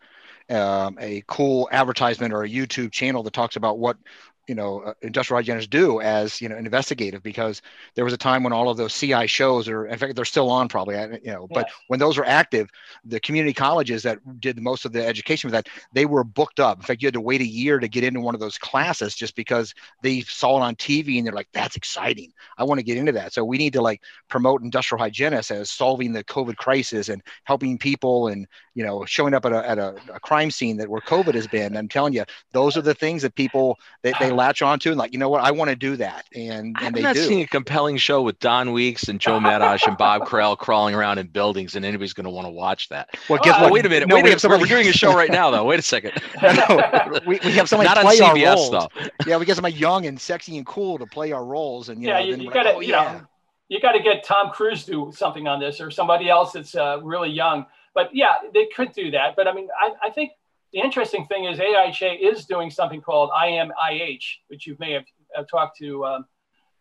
[0.49, 3.97] um, a cool advertisement or a YouTube channel that talks about what
[4.47, 7.61] you know uh, industrial hygienists do as you know investigative because
[7.95, 10.49] there was a time when all of those CI shows are in fact they're still
[10.49, 12.69] on probably you know but when those were active
[13.05, 16.77] the community colleges that did most of the education with that they were booked up.
[16.77, 19.15] In fact you had to wait a year to get into one of those classes
[19.15, 22.31] just because they saw it on TV and they're like that's exciting.
[22.57, 23.33] I want to get into that.
[23.33, 27.77] So we need to like promote industrial hygienists as solving the COVID crisis and helping
[27.77, 31.01] people and you know showing up at a, at a, a crime scene that where
[31.01, 31.77] COVID has been.
[31.77, 35.13] I'm telling you those are the things that people they, they latch onto and like,
[35.13, 36.25] you know what, I want to do that.
[36.35, 37.21] And, and I'm not do.
[37.21, 41.17] seeing a compelling show with Don Weeks and Joe Medosh and Bob Krell crawling around
[41.17, 43.09] in buildings, and anybody's going to want to watch that.
[43.29, 43.71] Well, guess uh, what?
[43.71, 44.07] Wait a minute.
[44.07, 44.41] No, wait a minute.
[44.41, 44.63] Somebody...
[44.63, 45.63] We're doing a show right now, though.
[45.63, 46.13] Wait a second.
[46.41, 48.71] no, we, we have somebody not play on CBS, our roles.
[48.71, 49.09] Though.
[49.25, 51.89] Yeah, we get somebody young and sexy and cool to play our roles.
[51.89, 53.13] And you yeah, know, you, you got to, like, oh, you yeah.
[53.13, 53.21] know,
[53.69, 56.99] you got to get Tom Cruise do something on this or somebody else that's uh,
[57.01, 57.65] really young.
[57.93, 59.35] But yeah, they could do that.
[59.35, 60.31] But I mean, I, I think
[60.75, 65.43] the interesting thing is AIHA is doing something called IMIH, which you may have uh,
[65.49, 66.25] talked to um,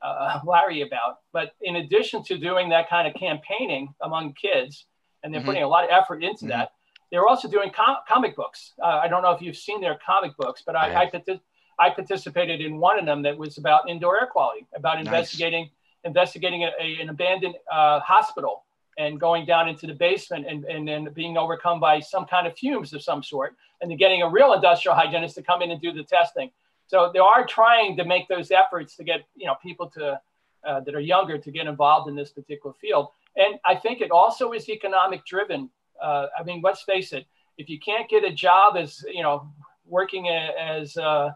[0.03, 1.19] uh, Larry about.
[1.33, 4.87] But in addition to doing that kind of campaigning among kids,
[5.23, 5.49] and they're mm-hmm.
[5.49, 6.49] putting a lot of effort into mm-hmm.
[6.49, 6.73] that,
[7.13, 8.73] they're also doing com- comic books.
[8.83, 11.41] Uh, I don't know if you've seen their comic books, but I, I, I,
[11.79, 15.71] I, participated in one of them that was about indoor air quality, about investigating
[16.05, 16.11] nice.
[16.11, 18.65] investigating a, a, an abandoned uh, hospital
[18.99, 22.57] and going down into the basement and, and then being overcome by some kind of
[22.57, 25.81] fumes of some sort, and then getting a real industrial hygienist to come in and
[25.81, 26.51] do the testing.
[26.87, 30.21] So they are trying to make those efforts to get you know people to
[30.67, 33.09] uh, that are younger to get involved in this particular field.
[33.37, 35.71] And I think it also is economic driven.
[36.01, 37.27] Uh, I mean, let's face it,
[37.59, 39.49] if you can't get a job as you know
[39.87, 41.33] working as an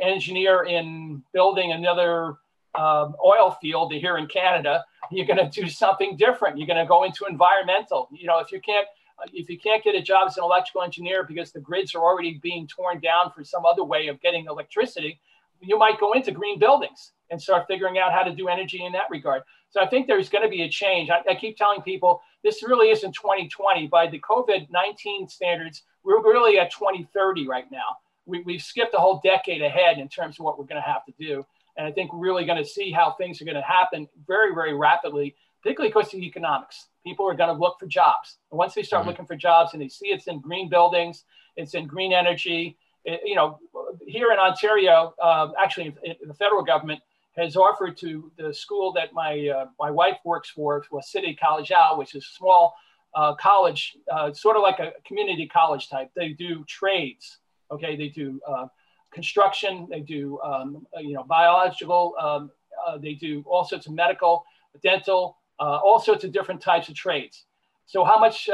[0.00, 2.36] engineer in building another
[2.74, 6.58] um, oil field here in Canada, you're going to do something different.
[6.58, 8.08] You're going to go into environmental.
[8.12, 8.86] You know, if you can't
[9.32, 12.40] if you can't get a job as an electrical engineer because the grids are already
[12.42, 15.20] being torn down for some other way of getting electricity,
[15.60, 18.92] you might go into green buildings and start figuring out how to do energy in
[18.92, 19.42] that regard.
[19.70, 21.10] So I think there's going to be a change.
[21.10, 23.86] I, I keep telling people this really isn't 2020.
[23.86, 27.96] By the COVID 19 standards, we're really at 2030 right now.
[28.26, 31.04] We, we've skipped a whole decade ahead in terms of what we're going to have
[31.06, 31.44] to do.
[31.76, 34.54] And I think we're really going to see how things are going to happen very,
[34.54, 36.88] very rapidly, particularly because of economics.
[37.04, 38.38] People are going to look for jobs.
[38.50, 39.10] And once they start mm-hmm.
[39.10, 41.24] looking for jobs and they see it's in green buildings,
[41.56, 43.58] it's in green energy, it, you know,
[44.06, 45.94] here in Ontario, uh, actually,
[46.26, 47.00] the federal government
[47.36, 51.36] has offered to the school that my uh, my wife works for, which was City
[51.40, 52.74] Collegiale, which is a small
[53.14, 56.10] uh, college, uh, sort of like a community college type.
[56.16, 57.38] They do trades.
[57.70, 58.66] Okay, they do uh,
[59.14, 59.86] construction.
[59.90, 62.14] They do um, uh, you know biological.
[62.20, 62.50] Um,
[62.86, 64.44] uh, they do all sorts of medical,
[64.82, 67.44] dental, all sorts of different types of trades.
[67.86, 68.50] So how much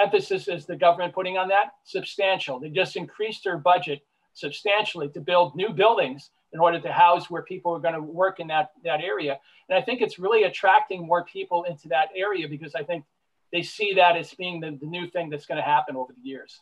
[0.00, 1.72] emphasis is the government putting on that?
[1.84, 2.60] Substantial.
[2.60, 4.02] They just increased their budget
[4.34, 8.40] substantially to build new buildings in order to house where people are going to work
[8.40, 9.38] in that, that area.
[9.68, 13.04] And I think it's really attracting more people into that area because I think
[13.52, 16.28] they see that as being the, the new thing that's going to happen over the
[16.28, 16.60] years.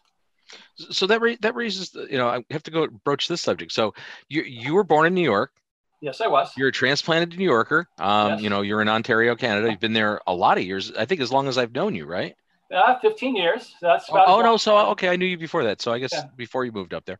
[0.76, 3.72] So that ra- that raises, you know, I have to go broach this subject.
[3.72, 3.94] So
[4.28, 5.52] you you were born in New York.
[6.00, 6.50] Yes, I was.
[6.56, 7.86] You're a transplanted New Yorker.
[7.98, 8.42] Um, yes.
[8.42, 9.70] You know, you're in Ontario, Canada.
[9.70, 10.90] You've been there a lot of years.
[10.92, 12.34] I think as long as I've known you, right?
[12.74, 13.74] Uh, 15 years.
[13.82, 14.56] That's oh, oh no.
[14.56, 15.82] So okay, I knew you before that.
[15.82, 16.24] So I guess yeah.
[16.36, 17.18] before you moved up there.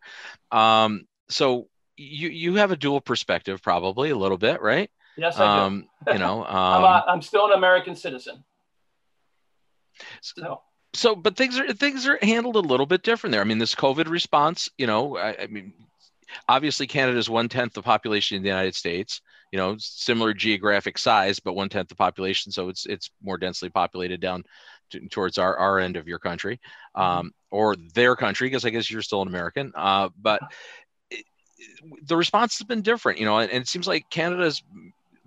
[0.51, 4.91] Um, so you you have a dual perspective, probably a little bit, right?
[5.17, 6.13] Yes, I um, do.
[6.13, 8.45] you know, um, I'm, a, I'm still an American citizen.
[10.23, 10.63] So.
[10.93, 13.41] So, but things are things are handled a little bit different there.
[13.41, 15.73] I mean, this COVID response, you know, I, I mean,
[16.49, 19.21] obviously Canada is one tenth the population in the United States.
[19.53, 23.69] You know, similar geographic size, but one tenth the population, so it's it's more densely
[23.69, 24.45] populated down
[24.91, 26.61] to, towards our, our end of your country
[26.97, 27.03] mm-hmm.
[27.03, 29.73] um, or their country, because I guess you're still an American.
[29.75, 30.41] Uh, but
[32.05, 34.63] the response has been different, you know, and, and it seems like Canada's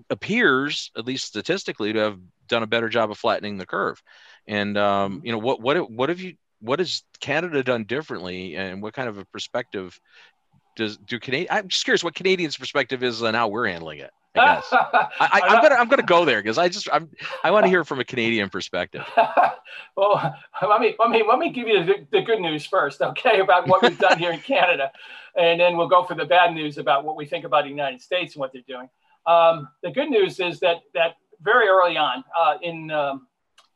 [0.09, 4.01] appears, at least statistically, to have done a better job of flattening the curve.
[4.47, 8.81] And um, you know, what what what have you what has Canada done differently, and
[8.81, 9.99] what kind of a perspective
[10.75, 11.49] does do Canadian?
[11.51, 14.11] I'm just curious what Canadians' perspective is on how we're handling it.
[14.35, 17.09] I guess I, am gonna I'm gonna go there because I just I'm
[17.43, 19.03] I want to hear from a Canadian perspective.
[19.95, 20.35] well,
[20.67, 23.67] let me let me let me give you the, the, good news first, okay, about
[23.67, 24.91] what we've done here in Canada,
[25.37, 28.01] and then we'll go for the bad news about what we think about the United
[28.01, 28.89] States and what they're doing.
[29.27, 33.27] Um, the good news is that that very early on uh, in um,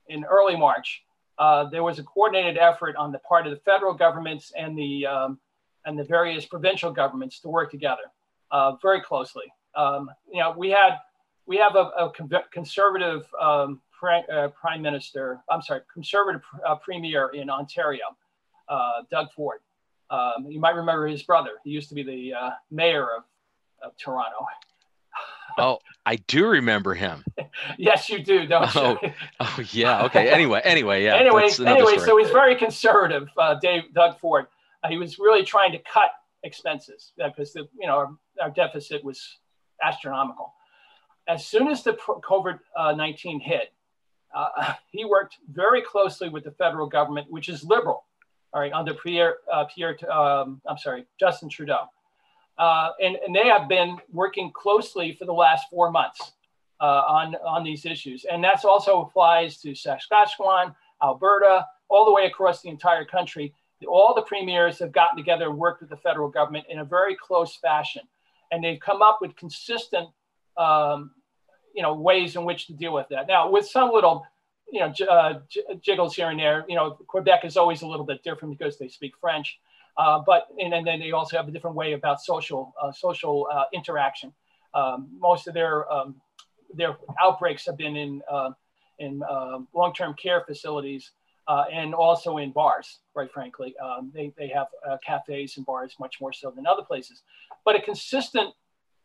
[0.10, 1.04] in early March,
[1.38, 5.06] uh, there was a coordinated effort on the part of the federal governments and the
[5.06, 5.40] um,
[5.86, 8.12] and the various provincial governments to work together
[8.52, 9.46] uh, very closely.
[9.76, 10.98] Um, you know, we had
[11.46, 12.12] we have a, a
[12.52, 15.40] conservative um, uh, prime minister.
[15.50, 18.06] I'm sorry, conservative uh, premier in Ontario,
[18.68, 19.60] uh, Doug Ford.
[20.10, 21.52] Um, you might remember his brother.
[21.64, 23.24] He used to be the uh, mayor of,
[23.84, 24.46] of Toronto.
[25.58, 27.24] Oh, I do remember him.
[27.78, 29.12] yes, you do, don't oh, you?
[29.40, 30.06] oh, yeah.
[30.06, 30.30] Okay.
[30.30, 31.16] Anyway, anyway, yeah.
[31.16, 32.00] Anyway, anyway, story.
[32.00, 34.48] so he's very conservative, uh, Dave Doug Ford.
[34.84, 36.12] Uh, he was really trying to cut
[36.44, 38.10] expenses because the you know our,
[38.42, 39.38] our deficit was
[39.84, 40.54] astronomical.
[41.28, 42.60] As soon as the COVID
[42.96, 43.74] 19 hit,
[44.34, 48.06] uh, he worked very closely with the federal government, which is liberal,
[48.54, 51.86] all right, under Pierre, uh, Pierre um, I'm sorry, Justin Trudeau.
[52.58, 56.32] Uh, and, and, they have been working closely for the last four months
[56.82, 58.26] uh, on, on these issues.
[58.26, 63.54] And that also applies to Saskatchewan, Alberta, all the way across the entire country.
[63.88, 67.16] All the premiers have gotten together and worked with the federal government in a very
[67.16, 68.02] close fashion
[68.52, 70.10] and they've come up with consistent,
[70.58, 71.12] um,
[71.74, 73.28] you know, ways in which to deal with that.
[73.28, 74.26] Now, with some little,
[74.72, 75.40] you know, uh,
[75.82, 78.88] jiggles here and there, you know, Quebec is always a little bit different because they
[78.88, 79.60] speak French,
[79.98, 83.48] uh, but and, and, then they also have a different way about social uh, social
[83.52, 84.32] uh, interaction.
[84.74, 86.16] Um, most of their um,
[86.74, 88.52] their outbreaks have been in uh,
[89.00, 91.12] in um, long-term care facilities
[91.48, 93.76] uh, and also in bars, quite frankly.
[93.78, 97.24] Um, they, they have uh, cafes and bars much more so than other places.
[97.64, 98.54] But a consistent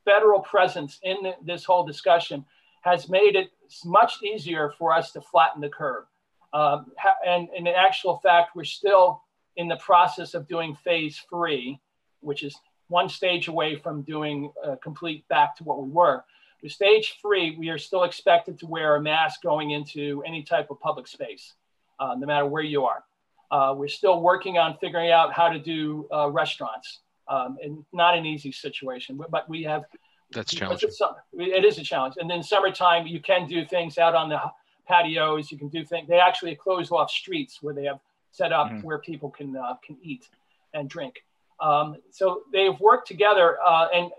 [0.05, 2.45] federal presence in this whole discussion
[2.83, 3.51] has made it
[3.85, 6.05] much easier for us to flatten the curve.
[6.53, 6.93] Um,
[7.25, 9.23] and in actual fact, we're still
[9.57, 11.79] in the process of doing phase three,
[12.21, 12.57] which is
[12.89, 16.25] one stage away from doing a complete back to what we were.
[16.63, 20.71] With stage three, we are still expected to wear a mask going into any type
[20.71, 21.55] of public space,
[21.99, 23.03] uh, no matter where you are.
[23.51, 28.17] Uh, we're still working on figuring out how to do uh, restaurants, um, and not
[28.17, 29.85] an easy situation, but we have.
[30.31, 30.89] That's challenging.
[31.35, 32.15] It is a challenge.
[32.19, 34.41] And then summertime, you can do things out on the
[34.89, 35.53] patios.
[35.53, 36.09] You can do things.
[36.09, 38.01] They actually close off streets where they have
[38.33, 38.81] set up mm-hmm.
[38.81, 40.29] where people can uh, can eat
[40.75, 41.23] and drink.
[41.61, 44.11] Um, so they've worked together, uh, and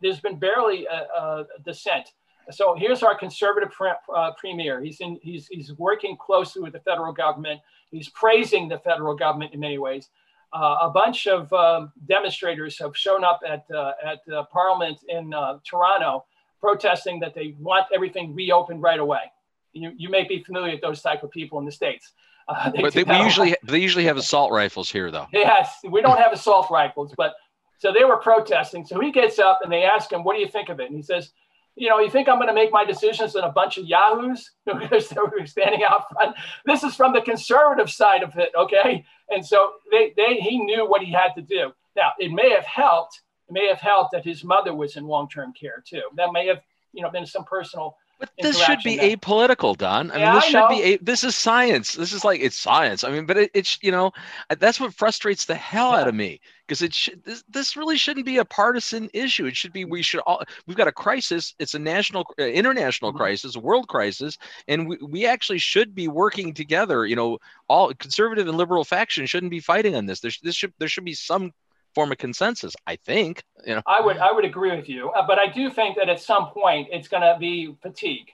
[0.00, 2.10] there's been barely a, a, dissent.
[2.50, 4.80] So here's our conservative pre- uh, premier.
[4.80, 5.20] He's in.
[5.22, 7.60] He's he's working closely with the federal government.
[7.90, 10.08] He's praising the federal government in many ways.
[10.52, 15.58] Uh, a bunch of um, demonstrators have shown up at uh, at Parliament in uh,
[15.64, 16.24] Toronto,
[16.60, 19.30] protesting that they want everything reopened right away.
[19.72, 22.12] You, you may be familiar with those type of people in the states.
[22.48, 25.26] Uh, they but they, we usually they usually have assault rifles here, though.
[25.32, 27.34] Yes, we don't have assault rifles, but
[27.78, 28.84] so they were protesting.
[28.84, 30.96] So he gets up and they ask him, "What do you think of it?" And
[30.96, 31.32] he says,
[31.76, 34.50] "You know, you think I'm going to make my decisions on a bunch of yahoos
[34.66, 36.36] because they were standing out front?
[36.66, 40.88] This is from the conservative side of it, okay?" And so they, they he knew
[40.88, 41.72] what he had to do.
[41.96, 43.20] Now it may have helped.
[43.48, 46.02] It may have helped that his mother was in long-term care too.
[46.16, 46.60] That may have
[46.92, 49.16] you know been some personal but this should be there.
[49.16, 50.12] apolitical, Don.
[50.12, 50.68] I yeah, mean, this I should know.
[50.68, 51.94] be a, this is science.
[51.94, 53.02] This is like it's science.
[53.02, 54.12] I mean, but it, it's you know
[54.60, 56.02] that's what frustrates the hell yeah.
[56.02, 59.46] out of me because it should this, this really shouldn't be a partisan issue.
[59.46, 61.54] It should be we should all we've got a crisis.
[61.58, 63.18] It's a national, uh, international mm-hmm.
[63.18, 67.04] crisis, a world crisis, and we, we actually should be working together.
[67.04, 70.20] You know, all conservative and liberal factions shouldn't be fighting on this.
[70.20, 71.52] There, this should there should be some
[71.94, 72.74] form of consensus.
[72.86, 73.42] I think.
[73.66, 76.08] You know, I would I would agree with you, uh, but I do think that
[76.08, 78.28] at some point it's going to be fatigue.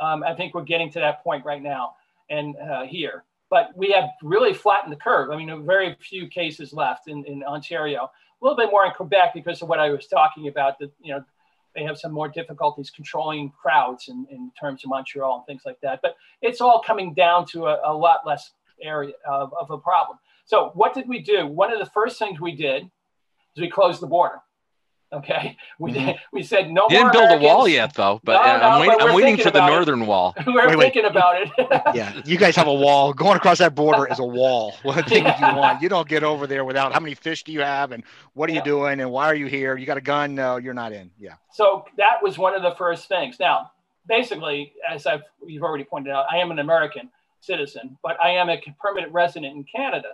[0.00, 1.94] Um, I think we're getting to that point right now
[2.30, 5.30] and uh, here, but we have really flattened the curve.
[5.30, 8.04] I mean, very few cases left in, in Ontario.
[8.04, 10.78] A little bit more in Quebec because of what I was talking about.
[10.78, 11.22] That you know
[11.74, 15.80] they have some more difficulties controlling crowds in, in terms of Montreal and things like
[15.82, 16.00] that.
[16.02, 18.52] But it's all coming down to a, a lot less
[18.82, 20.18] area of, of, a problem.
[20.46, 21.46] So what did we do?
[21.46, 22.90] One of the first things we did
[23.56, 24.40] is we closed the border.
[25.12, 26.10] Okay, we mm-hmm.
[26.32, 26.84] we said no.
[26.84, 27.44] You didn't build Americans.
[27.44, 28.20] a wall yet, though.
[28.22, 30.06] But no, no, I'm, wait, I'm waiting for the northern it.
[30.06, 30.36] wall.
[30.46, 31.10] We're wait, thinking wait.
[31.10, 31.50] about it.
[31.96, 33.12] yeah, you guys have a wall.
[33.20, 34.74] Going across that border is a wall.
[34.84, 35.50] What thing yeah.
[35.50, 35.82] you want?
[35.82, 36.92] You don't get over there without.
[36.92, 37.90] How many fish do you have?
[37.90, 38.60] And what are yeah.
[38.60, 39.00] you doing?
[39.00, 39.76] And why are you here?
[39.76, 40.36] You got a gun?
[40.36, 41.10] No, you're not in.
[41.18, 41.34] Yeah.
[41.50, 43.40] So that was one of the first things.
[43.40, 43.72] Now,
[44.06, 48.48] basically, as I've you've already pointed out, I am an American citizen, but I am
[48.48, 50.10] a permanent resident in Canada.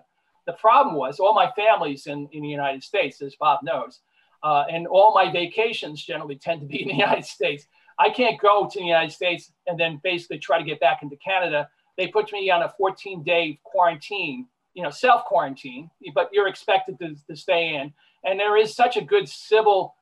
[0.46, 4.00] The problem was all my family's in, in the United States, as Bob knows.
[4.42, 7.66] Uh, and all my vacations generally tend to be in the United States.
[7.98, 11.16] I can't go to the United States and then basically try to get back into
[11.16, 11.68] Canada.
[11.96, 16.98] They put me on a 14 day quarantine, you know, self quarantine, but you're expected
[17.00, 17.92] to, to stay in.
[18.24, 19.94] And there is such a good civil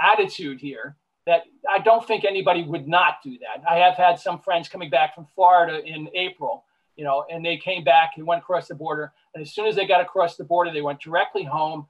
[0.00, 3.62] attitude here that I don't think anybody would not do that.
[3.68, 6.64] I have had some friends coming back from Florida in April
[6.96, 9.12] you know, and they came back and went across the border.
[9.34, 11.86] And as soon as they got across the border, they went directly home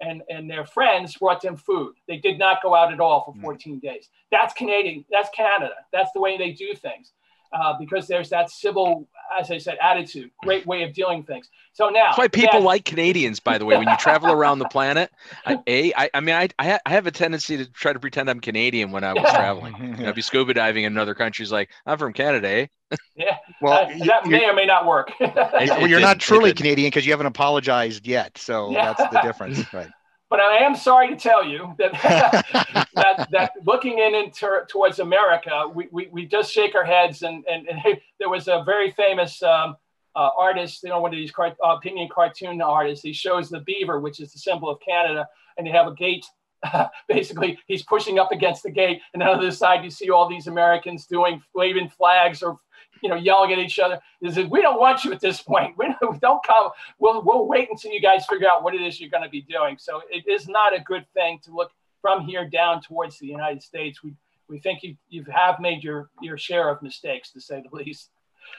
[0.00, 1.94] and, and their friends brought them food.
[2.08, 3.42] They did not go out at all for hmm.
[3.42, 4.08] 14 days.
[4.30, 5.04] That's Canadian.
[5.10, 5.74] That's Canada.
[5.92, 7.12] That's the way they do things
[7.52, 11.48] uh, because there's that civil, as I said, attitude, great way of dealing things.
[11.72, 14.58] So now that's why people that, like Canadians, by the way, when you travel around
[14.58, 15.10] the planet.
[15.46, 18.40] I, a, I, I mean, I, I, have a tendency to try to pretend I'm
[18.40, 19.36] Canadian when I was yeah.
[19.36, 19.76] traveling.
[19.76, 22.66] You know, I'd be scuba diving in another countries, like I'm from Canada, eh?
[23.16, 23.36] Yeah.
[23.62, 25.12] Well, uh, you, that may or may not work.
[25.20, 28.36] well, you're not truly Canadian because you haven't apologized yet.
[28.36, 28.92] So yeah.
[28.92, 29.88] that's the difference, right?
[30.32, 31.92] But I am sorry to tell you that
[32.94, 37.20] that, that looking in into, towards America, we, we, we just shake our heads.
[37.20, 39.76] And, and, and there was a very famous um,
[40.16, 43.04] uh, artist, you know, one of these cart- opinion cartoon artists.
[43.04, 45.28] He shows the beaver, which is the symbol of Canada,
[45.58, 46.24] and they have a gate.
[47.08, 50.30] basically, he's pushing up against the gate, and on the other side, you see all
[50.30, 52.56] these Americans doing waving flags or
[53.02, 54.00] you know, yelling at each other.
[54.20, 55.76] Is that we don't want you at this point.
[55.76, 56.70] We don't come.
[56.98, 59.42] We'll we'll wait until you guys figure out what it is you're going to be
[59.42, 59.76] doing.
[59.78, 63.62] So it is not a good thing to look from here down towards the United
[63.62, 64.02] States.
[64.02, 64.14] We
[64.48, 68.10] we think you you have made your your share of mistakes, to say the least.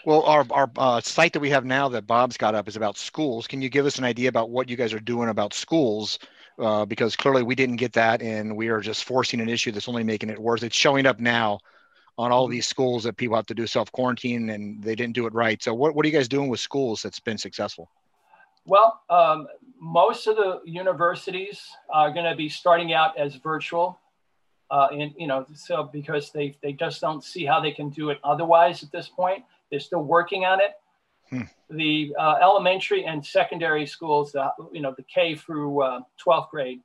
[0.05, 2.97] Well, our our uh, site that we have now that Bob's got up is about
[2.97, 3.47] schools.
[3.47, 6.19] Can you give us an idea about what you guys are doing about schools?
[6.59, 9.89] Uh, because clearly we didn't get that, and we are just forcing an issue that's
[9.89, 10.61] only making it worse.
[10.61, 11.59] It's showing up now
[12.17, 15.25] on all these schools that people have to do self quarantine and they didn't do
[15.25, 15.61] it right.
[15.63, 17.89] So what, what are you guys doing with schools that's been successful?
[18.65, 19.47] Well, um,
[19.79, 23.99] most of the universities are going to be starting out as virtual
[24.71, 28.09] Uh, and you know, so because they they just don't see how they can do
[28.09, 29.43] it otherwise at this point.
[29.69, 30.71] They're still working on it.
[31.29, 31.45] Hmm.
[31.69, 36.81] The uh, elementary and secondary schools, uh, you know, the K through 12th grade,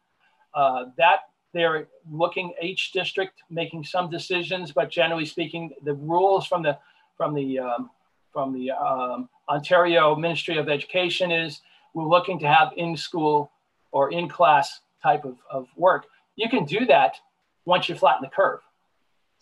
[0.55, 6.63] uh, that they're looking each district making some decisions, but generally speaking, the rules from
[6.63, 6.79] the
[7.17, 7.91] from the um,
[8.33, 11.61] from the um, Ontario Ministry of Education is
[11.95, 13.51] we're looking to have in school
[13.93, 16.07] or in class type of, of work.
[16.37, 17.17] You can do that
[17.65, 18.61] once you flatten the curve.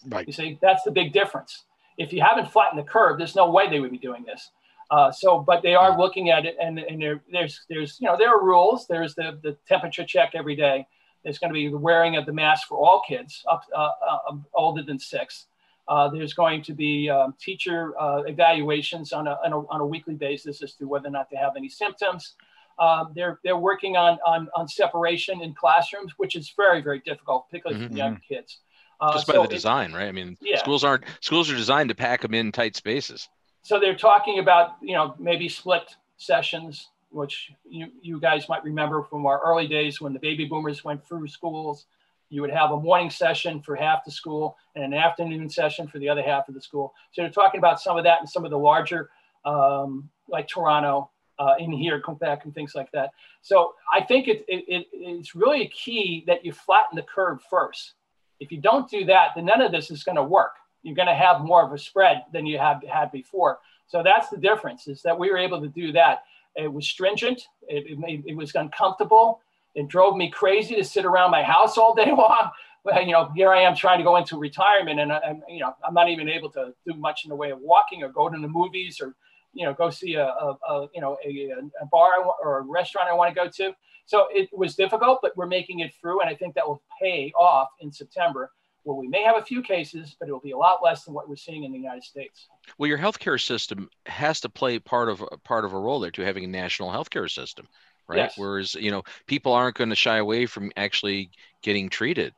[0.07, 0.27] Right.
[0.27, 1.65] You see, that's the big difference.
[1.99, 4.51] If you haven't flattened the curve, there's no way they would be doing this.
[4.91, 8.17] Uh, so, but they are looking at it, and, and there, there's there's you know
[8.17, 8.87] there are rules.
[8.87, 10.87] There's the the temperature check every day.
[11.27, 14.37] There's going to be the wearing of the mask for all kids up uh, uh,
[14.55, 15.47] older than six.
[15.89, 19.87] Uh, there's going to be um, teacher uh, evaluations on a, on a, on, a,
[19.87, 22.37] weekly basis as to whether or not they have any symptoms.
[22.79, 27.49] Um, they're, they're working on, on, on separation in classrooms, which is very, very difficult,
[27.49, 27.93] particularly mm-hmm.
[27.93, 28.35] for young mm-hmm.
[28.35, 28.61] kids.
[29.01, 30.09] Uh, Just by so the design, it, right?
[30.09, 30.59] I mean, yeah.
[30.59, 33.29] schools aren't schools are designed to pack them in tight spaces.
[33.62, 39.03] So they're talking about, you know, maybe split sessions, which you, you guys might remember
[39.03, 41.87] from our early days when the baby boomers went through schools
[42.29, 45.99] you would have a morning session for half the school and an afternoon session for
[45.99, 46.93] the other half of the school.
[47.13, 49.11] So they're talking about some of that and some of the larger,
[49.45, 53.11] um, like Toronto, uh, in here, Quebec, and things like that.
[53.43, 57.41] So I think it, it, it, it's really a key that you flatten the curve
[57.49, 57.95] first.
[58.41, 60.53] If you don't do that, then none of this is going to work.
[60.83, 63.59] You're going to have more of a spread than you have had before.
[63.87, 66.25] So that's the difference is that we were able to do that.
[66.57, 67.43] It was stringent.
[67.69, 69.41] It, it, made, it was uncomfortable.
[69.75, 72.51] It drove me crazy to sit around my house all day long.
[72.85, 75.75] But, you know, here I am trying to go into retirement and, and you know,
[75.87, 78.39] I'm not even able to do much in the way of walking or go to
[78.39, 79.15] the movies or,
[79.53, 81.53] you know, go see a, a, a you know, a,
[81.83, 83.75] a bar or a restaurant I want to go to.
[84.07, 86.21] So it was difficult, but we're making it through.
[86.21, 88.53] And I think that will pay off in September
[88.87, 91.12] where we may have a few cases, but it will be a lot less than
[91.12, 92.49] what we're seeing in the United States.
[92.78, 96.22] Well, your healthcare system has to play part of part of a role there to
[96.22, 97.66] having a national healthcare system
[98.09, 98.18] right?
[98.18, 98.34] Yes.
[98.37, 101.30] Whereas, you know, people aren't going to shy away from actually
[101.62, 102.32] getting treated.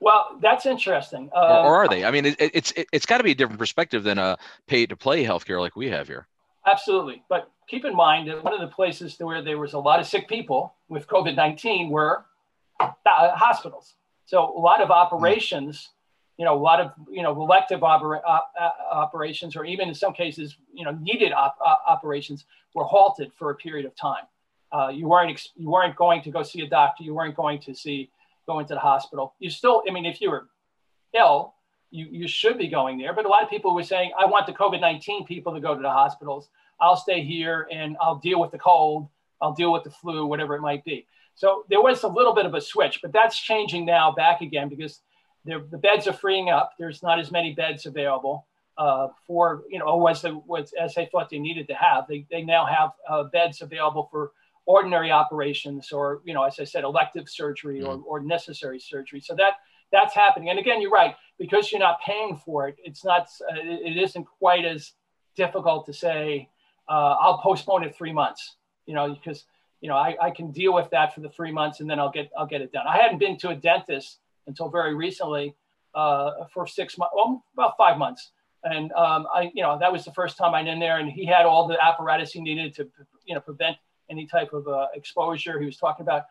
[0.00, 1.30] Well, that's interesting.
[1.34, 2.04] Um, or, or, are they?
[2.04, 4.86] I mean, it, it's it, has got to be a different perspective than a pay
[4.86, 6.26] to play healthcare like we have here.
[6.66, 10.00] Absolutely, but keep in mind that one of the places where there was a lot
[10.00, 12.24] of sick people with COVID nineteen were
[12.80, 13.94] uh, hospitals.
[14.30, 15.88] So a lot of operations,
[16.38, 19.94] you know, a lot of you know elective opera, op, uh, operations, or even in
[20.04, 24.26] some cases, you know, needed op, uh, operations were halted for a period of time.
[24.70, 27.02] Uh, you weren't ex- you weren't going to go see a doctor.
[27.02, 28.08] You weren't going to see
[28.46, 29.34] go into the hospital.
[29.40, 30.46] You still, I mean, if you were
[31.12, 31.54] ill,
[31.90, 33.12] you you should be going there.
[33.12, 35.74] But a lot of people were saying, I want the COVID nineteen people to go
[35.74, 36.50] to the hospitals.
[36.80, 39.08] I'll stay here and I'll deal with the cold.
[39.42, 41.08] I'll deal with the flu, whatever it might be.
[41.34, 44.68] So there was a little bit of a switch, but that's changing now back again
[44.68, 45.00] because
[45.44, 46.72] the beds are freeing up.
[46.78, 50.32] There's not as many beds available uh, for, you know, as they,
[50.78, 52.06] as they thought they needed to have.
[52.08, 54.32] They, they now have uh, beds available for
[54.66, 58.02] ordinary operations or, you know, as I said, elective surgery or, mm.
[58.06, 59.20] or necessary surgery.
[59.20, 59.54] So that
[59.90, 60.50] that's happening.
[60.50, 64.24] And again, you're right, because you're not paying for it, it's not, uh, it isn't
[64.38, 64.92] quite as
[65.34, 66.48] difficult to say,
[66.88, 68.56] uh, I'll postpone it three months,
[68.86, 69.44] you know, because,
[69.80, 72.10] you know, I, I can deal with that for the three months and then I'll
[72.10, 72.86] get, I'll get it done.
[72.86, 75.54] I hadn't been to a dentist until very recently
[75.94, 78.32] uh, for six months, well, about five months.
[78.62, 81.10] And um, I, you know, that was the first time I went in there and
[81.10, 82.88] he had all the apparatus he needed to,
[83.24, 83.76] you know, prevent
[84.10, 85.58] any type of uh, exposure.
[85.58, 86.24] He was talking about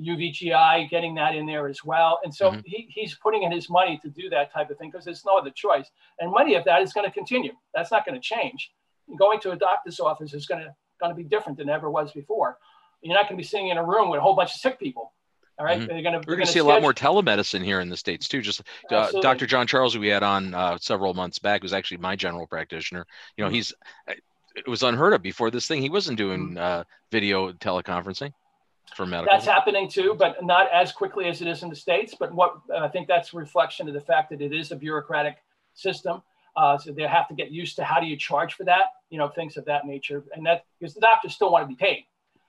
[0.00, 2.18] UVGI, getting that in there as well.
[2.24, 2.60] And so mm-hmm.
[2.64, 5.38] he, he's putting in his money to do that type of thing because there's no
[5.38, 5.90] other choice.
[6.18, 7.52] And money of that is going to continue.
[7.74, 8.72] That's not going to change.
[9.16, 12.12] Going to a doctor's office is going to going to be different than ever was
[12.12, 12.58] before.
[13.02, 14.78] You're not going to be sitting in a room with a whole bunch of sick
[14.78, 15.12] people.
[15.58, 15.80] All right?
[15.80, 16.02] mm-hmm.
[16.02, 18.42] gonna, We're going to see a lot more telemedicine here in the states too.
[18.42, 19.46] Just uh, Dr.
[19.46, 23.06] John Charles, who we had on uh, several months back, was actually my general practitioner.
[23.36, 23.56] You know, mm-hmm.
[23.56, 23.72] he's
[24.56, 25.82] it was unheard of before this thing.
[25.82, 26.58] He wasn't doing mm.
[26.58, 28.32] uh, video teleconferencing
[28.94, 29.32] for medical.
[29.32, 32.14] That's happening too, but not as quickly as it is in the states.
[32.18, 35.36] But what I think that's a reflection of the fact that it is a bureaucratic
[35.74, 36.22] system.
[36.56, 39.18] Uh, so they have to get used to how do you charge for that, you
[39.18, 42.06] know, things of that nature, and that because the doctors still want to be paid.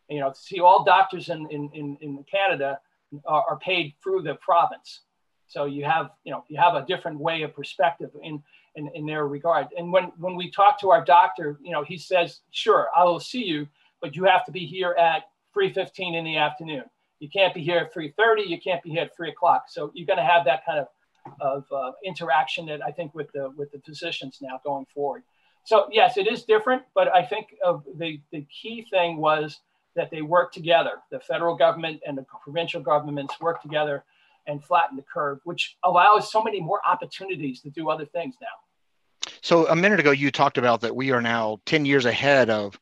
[0.09, 2.79] You know, see, all doctors in in in, Canada
[3.25, 5.01] are, are paid through the province.
[5.47, 8.43] So you have, you know, you have a different way of perspective in,
[8.75, 9.67] in, in their regard.
[9.77, 13.19] And when, when we talk to our doctor, you know, he says, sure, I will
[13.19, 13.67] see you,
[14.01, 15.23] but you have to be here at
[15.55, 16.83] 3.15 in the afternoon.
[17.19, 18.47] You can't be here at 3.30.
[18.47, 19.65] You can't be here at three o'clock.
[19.69, 20.87] So you're going to have that kind of,
[21.41, 25.23] of uh, interaction that I think with the, with the physicians now going forward.
[25.63, 29.59] So yes, it is different, but I think of the, the key thing was
[29.97, 30.91] that they work together.
[31.11, 34.05] The federal government and the provincial governments work together
[34.47, 38.47] and flatten the curve, which allows so many more opportunities to do other things now.
[39.41, 42.79] So a minute ago, you talked about that we are now 10 years ahead of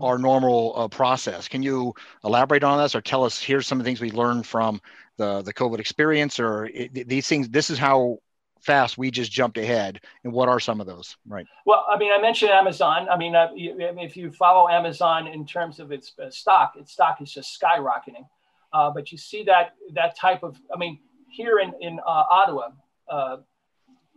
[0.00, 1.48] our normal uh, process.
[1.48, 4.46] Can you elaborate on this or tell us here's some of the things we learned
[4.46, 4.80] from
[5.16, 8.18] the, the COVID experience or it, these things, this is how
[8.64, 10.00] fast we just jumped ahead.
[10.24, 11.18] And what are some of those?
[11.26, 11.46] Right.
[11.66, 13.08] Well i mean i mentioned amazon.
[13.08, 17.20] I mean, uh, if you follow amazon in terms of its uh, stock its stock
[17.20, 18.26] is just skyrocketing.
[18.72, 20.98] Uh, but you see that that type of i mean
[21.30, 22.70] here in in uh, ottawa
[23.08, 23.36] uh,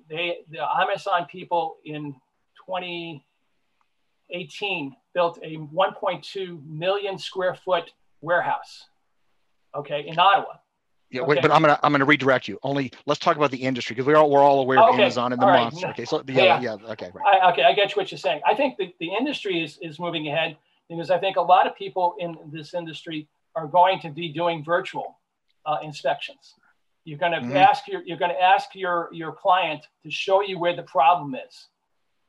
[0.09, 2.15] they the amazon people in
[2.65, 7.91] 2018 built a 1.2 million square foot
[8.21, 8.85] warehouse
[9.75, 10.53] okay in ottawa
[11.09, 11.29] yeah, okay.
[11.29, 12.59] wait, but I'm gonna I'm gonna redirect you.
[12.63, 15.03] Only let's talk about the industry because we're all we're all aware of okay.
[15.03, 15.87] Amazon and the all monster.
[15.87, 17.41] Okay, so yeah, yeah, yeah okay, right.
[17.41, 18.41] I, okay, I get what you're saying.
[18.45, 20.57] I think the, the industry is is moving ahead
[20.89, 24.63] because I think a lot of people in this industry are going to be doing
[24.63, 25.17] virtual
[25.65, 26.55] uh, inspections.
[27.05, 27.55] You're going to mm-hmm.
[27.55, 31.35] ask your you're going to ask your your client to show you where the problem
[31.35, 31.67] is.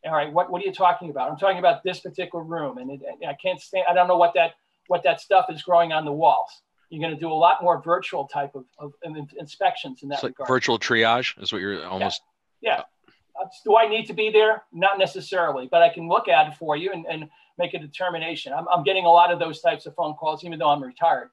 [0.04, 1.32] All right, what what are you talking about?
[1.32, 3.86] I'm talking about this particular room, and it, I can't stand.
[3.90, 4.52] I don't know what that
[4.86, 7.82] what that stuff is growing on the walls you're going to do a lot more
[7.82, 8.92] virtual type of, of
[9.38, 10.48] inspections in that so regard.
[10.48, 12.22] Virtual triage is what you're almost.
[12.60, 12.78] Yeah.
[12.78, 13.44] yeah.
[13.64, 14.62] Do I need to be there?
[14.72, 18.52] Not necessarily, but I can look at it for you and, and make a determination.
[18.52, 21.30] I'm, I'm getting a lot of those types of phone calls, even though I'm retired.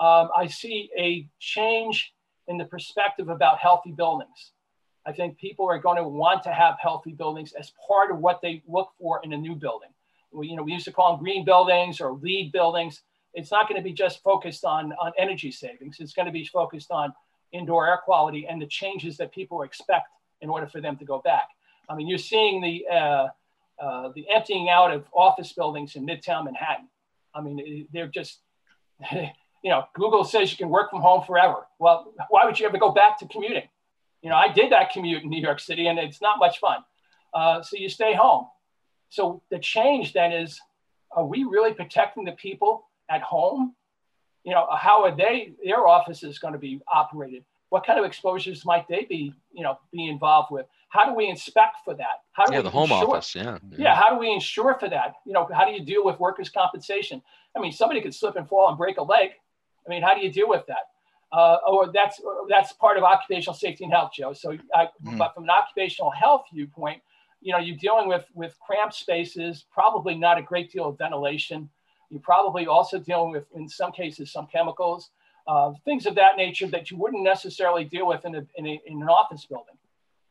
[0.00, 2.12] Um, I see a change
[2.48, 4.52] in the perspective about healthy buildings.
[5.06, 8.40] I think people are going to want to have healthy buildings as part of what
[8.42, 9.90] they look for in a new building.
[10.32, 13.02] We, you know, we used to call them green buildings or LEED buildings
[13.34, 15.96] it's not going to be just focused on, on energy savings.
[15.98, 17.12] It's going to be focused on
[17.52, 20.08] indoor air quality and the changes that people expect
[20.40, 21.48] in order for them to go back.
[21.88, 23.28] I mean, you're seeing the, uh,
[23.82, 26.88] uh, the emptying out of office buildings in Midtown Manhattan.
[27.34, 28.38] I mean, they're just,
[29.12, 31.66] you know, Google says you can work from home forever.
[31.78, 33.68] Well, why would you ever go back to commuting?
[34.22, 36.78] You know, I did that commute in New York City and it's not much fun.
[37.32, 38.46] Uh, so you stay home.
[39.10, 40.60] So the change then is,
[41.10, 43.74] are we really protecting the people at home?
[44.44, 47.44] You know, how are they, their offices going to be operated?
[47.70, 50.66] What kind of exposures might they be, you know, be involved with?
[50.90, 52.22] How do we inspect for that?
[52.32, 53.16] How do yeah, we the home ensure?
[53.16, 53.76] office, yeah, yeah.
[53.78, 55.14] Yeah, how do we ensure for that?
[55.26, 57.20] You know, how do you deal with workers' compensation?
[57.56, 59.30] I mean, somebody could slip and fall and break a leg.
[59.86, 60.90] I mean, how do you deal with that?
[61.32, 64.32] Uh, or that's that's part of occupational safety and health, Joe.
[64.32, 65.18] So, I, mm.
[65.18, 67.02] but from an occupational health viewpoint,
[67.40, 71.68] you know, you're dealing with with cramped spaces, probably not a great deal of ventilation.
[72.14, 75.10] You're probably also dealing with, in some cases, some chemicals,
[75.48, 78.80] uh, things of that nature that you wouldn't necessarily deal with in, a, in, a,
[78.86, 79.74] in an office building.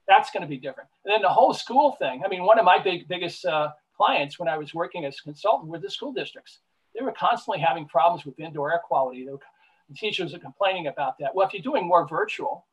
[0.07, 0.89] That's going to be different.
[1.03, 2.23] And then the whole school thing.
[2.23, 5.23] I mean, one of my big biggest uh, clients when I was working as a
[5.23, 6.59] consultant were the school districts.
[6.97, 9.29] They were constantly having problems with indoor air quality.
[9.29, 9.39] Were,
[9.89, 11.35] the teachers are complaining about that.
[11.35, 12.65] Well, if you're doing more virtual,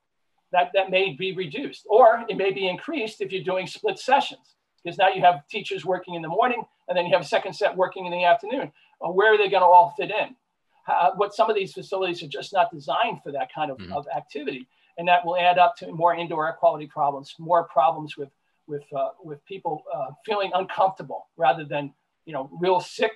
[0.53, 4.55] that, that may be reduced, or it may be increased if you're doing split sessions,
[4.85, 7.55] because now you have teachers working in the morning and then you have a second
[7.55, 8.73] set working in the afternoon.
[9.01, 10.37] Where are they going to all fit in?
[10.87, 13.93] Uh, what some of these facilities are just not designed for that kind of, mm-hmm.
[13.93, 14.67] of activity,
[14.99, 18.31] and that will add up to more indoor air quality problems, more problems with
[18.67, 21.93] with uh, with people uh, feeling uncomfortable rather than
[22.25, 23.13] you know real sick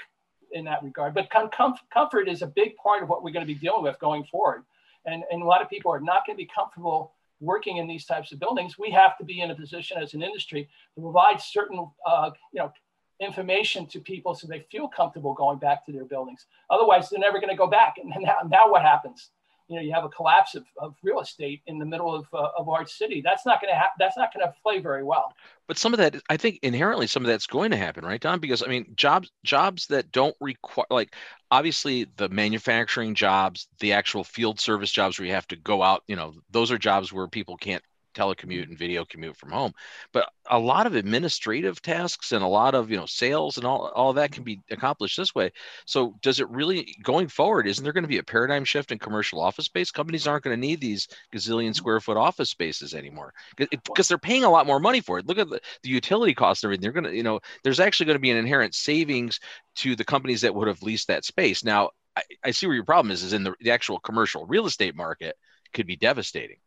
[0.52, 1.14] in that regard.
[1.14, 1.50] But com-
[1.92, 4.64] comfort is a big part of what we're going to be dealing with going forward,
[5.06, 8.04] and and a lot of people are not going to be comfortable working in these
[8.04, 8.78] types of buildings.
[8.78, 12.60] We have to be in a position as an industry to provide certain uh, you
[12.60, 12.72] know
[13.20, 16.46] information to people so they feel comfortable going back to their buildings.
[16.70, 17.96] Otherwise, they're never going to go back.
[17.98, 19.30] And now, now what happens?
[19.68, 22.48] You know, you have a collapse of, of real estate in the middle of, uh,
[22.58, 23.22] of our city.
[23.24, 23.94] That's not going to happen.
[23.98, 25.32] That's not going to play very well.
[25.66, 28.40] But some of that, I think, inherently, some of that's going to happen, right, Don?
[28.40, 31.14] Because I mean, jobs jobs that don't require, like,
[31.50, 36.02] obviously, the manufacturing jobs, the actual field service jobs where you have to go out,
[36.08, 37.82] you know, those are jobs where people can't
[38.14, 39.72] telecommute and video commute from home.
[40.12, 43.88] But a lot of administrative tasks and a lot of you know sales and all,
[43.94, 45.52] all that can be accomplished this way.
[45.86, 48.98] So does it really going forward isn't there going to be a paradigm shift in
[48.98, 49.90] commercial office space?
[49.90, 51.72] Companies aren't going to need these gazillion mm-hmm.
[51.72, 55.26] square foot office spaces anymore because they're paying a lot more money for it.
[55.26, 56.82] Look at the, the utility costs and everything.
[56.82, 59.40] They're going to you know there's actually going to be an inherent savings
[59.76, 61.64] to the companies that would have leased that space.
[61.64, 64.66] Now I, I see where your problem is is in the, the actual commercial real
[64.66, 65.36] estate market
[65.72, 66.58] could be devastating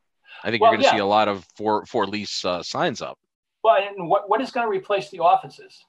[0.44, 1.00] I think well, you're going to yeah.
[1.00, 3.18] see a lot of for for lease uh, signs up.
[3.64, 5.84] Well, and what, what is going to replace the offices?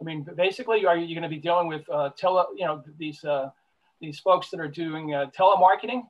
[0.00, 3.24] I mean, basically, are you going to be dealing with uh, tele, you know, these
[3.24, 3.50] uh,
[4.00, 6.02] these folks that are doing uh, telemarketing?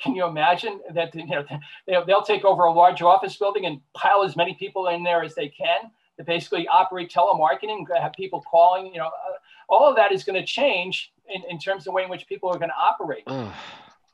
[0.00, 1.44] Can you imagine that you know
[1.86, 5.22] they'll, they'll take over a large office building and pile as many people in there
[5.22, 9.38] as they can to basically operate telemarketing, have people calling, you know, uh,
[9.68, 12.26] all of that is going to change in, in terms of the way in which
[12.26, 13.24] people are going to operate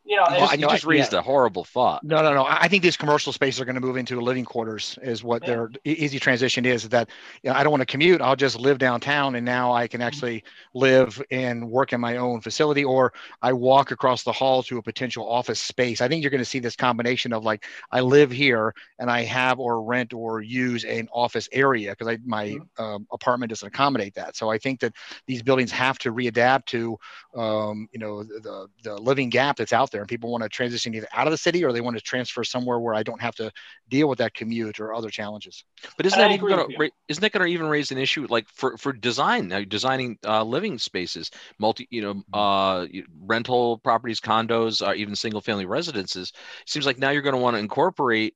[0.09, 1.19] you know, just, you just raised yeah.
[1.19, 2.03] a horrible thought.
[2.03, 2.47] No, no, no.
[2.49, 4.99] I think these commercial spaces are going to move into living quarters.
[5.03, 5.49] Is what yeah.
[5.49, 6.89] their easy transition is.
[6.89, 7.11] That
[7.43, 8.23] you know, I don't want to commute.
[8.23, 10.07] I'll just live downtown, and now I can mm-hmm.
[10.07, 10.45] actually
[10.75, 14.83] live and work in my own facility, or I walk across the hall to a
[14.83, 16.01] potential office space.
[16.01, 19.23] I think you're going to see this combination of like I live here and I
[19.25, 22.83] have or rent or use an office area because my mm-hmm.
[22.83, 24.37] um, apartment doesn't accommodate that.
[24.37, 24.95] So I think that
[25.27, 26.99] these buildings have to readapt to
[27.37, 30.95] um, you know the the living gap that's out there, and people want to transition
[30.95, 33.35] either out of the city or they want to transfer somewhere where I don't have
[33.37, 33.51] to
[33.89, 35.65] deal with that commute or other challenges.
[35.97, 38.49] But isn't that even going to isn't that going to even raise an issue like
[38.49, 42.35] for for design now designing uh, living spaces, multi you know mm-hmm.
[42.35, 46.33] uh, rental properties, condos, uh, even single family residences?
[46.63, 48.35] It seems like now you're going to want to incorporate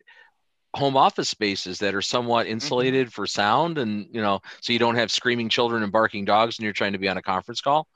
[0.75, 2.53] home office spaces that are somewhat mm-hmm.
[2.53, 3.13] insulated mm-hmm.
[3.13, 6.65] for sound and you know so you don't have screaming children and barking dogs and
[6.65, 7.87] you're trying to be on a conference call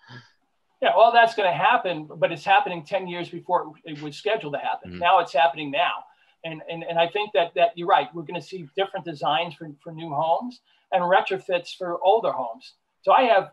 [0.83, 4.53] yeah, all that's going to happen, but it's happening 10 years before it was scheduled
[4.55, 4.91] to happen.
[4.91, 5.01] Mm-hmm.
[5.01, 6.05] Now it's happening now.
[6.45, 8.09] And, and, and I think that, that you're right.
[8.15, 10.61] We're going to see different designs for, for new homes
[10.93, 12.75] and retrofits for older homes.
[13.03, 13.51] So I have,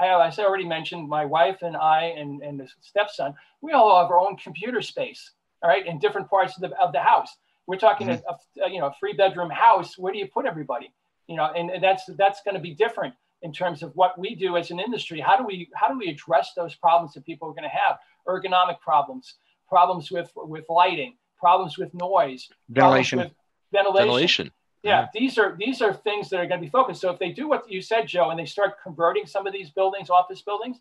[0.00, 3.72] I have, as I already mentioned, my wife and I and, and the stepson, we
[3.72, 5.30] all have our own computer space,
[5.62, 7.36] all right, in different parts of the, of the house.
[7.66, 8.60] We're talking mm-hmm.
[8.60, 9.98] a, a, you know, a three bedroom house.
[9.98, 10.90] Where do you put everybody?
[11.28, 14.34] You know, and, and that's, that's going to be different in terms of what we
[14.34, 15.20] do as an industry.
[15.20, 17.98] How do we how do we address those problems that people are going to have?
[18.26, 19.34] Ergonomic problems,
[19.68, 23.32] problems with with lighting, problems with noise, ventilation, with
[23.72, 24.06] ventilation.
[24.06, 24.50] ventilation.
[24.84, 27.00] Yeah, these are these are things that are going to be focused.
[27.00, 29.70] So if they do what you said, Joe, and they start converting some of these
[29.70, 30.78] buildings, office buildings,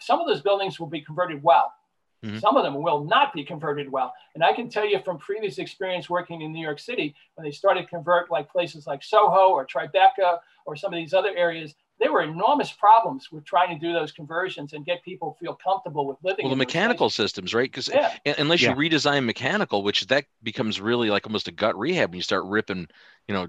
[0.00, 1.72] some of those buildings will be converted well.
[2.24, 2.38] Mm-hmm.
[2.38, 4.12] Some of them will not be converted well.
[4.34, 7.50] And I can tell you from previous experience working in New York City, when they
[7.50, 12.12] started convert like places like Soho or Tribeca or some of these other areas, there
[12.12, 16.18] were enormous problems with trying to do those conversions and get people feel comfortable with
[16.22, 16.44] living.
[16.44, 17.70] Well, the mechanical systems, right?
[17.70, 18.12] Because yeah.
[18.38, 22.22] unless you redesign mechanical, which that becomes really like almost a gut rehab, and you
[22.22, 22.88] start ripping,
[23.28, 23.46] you know,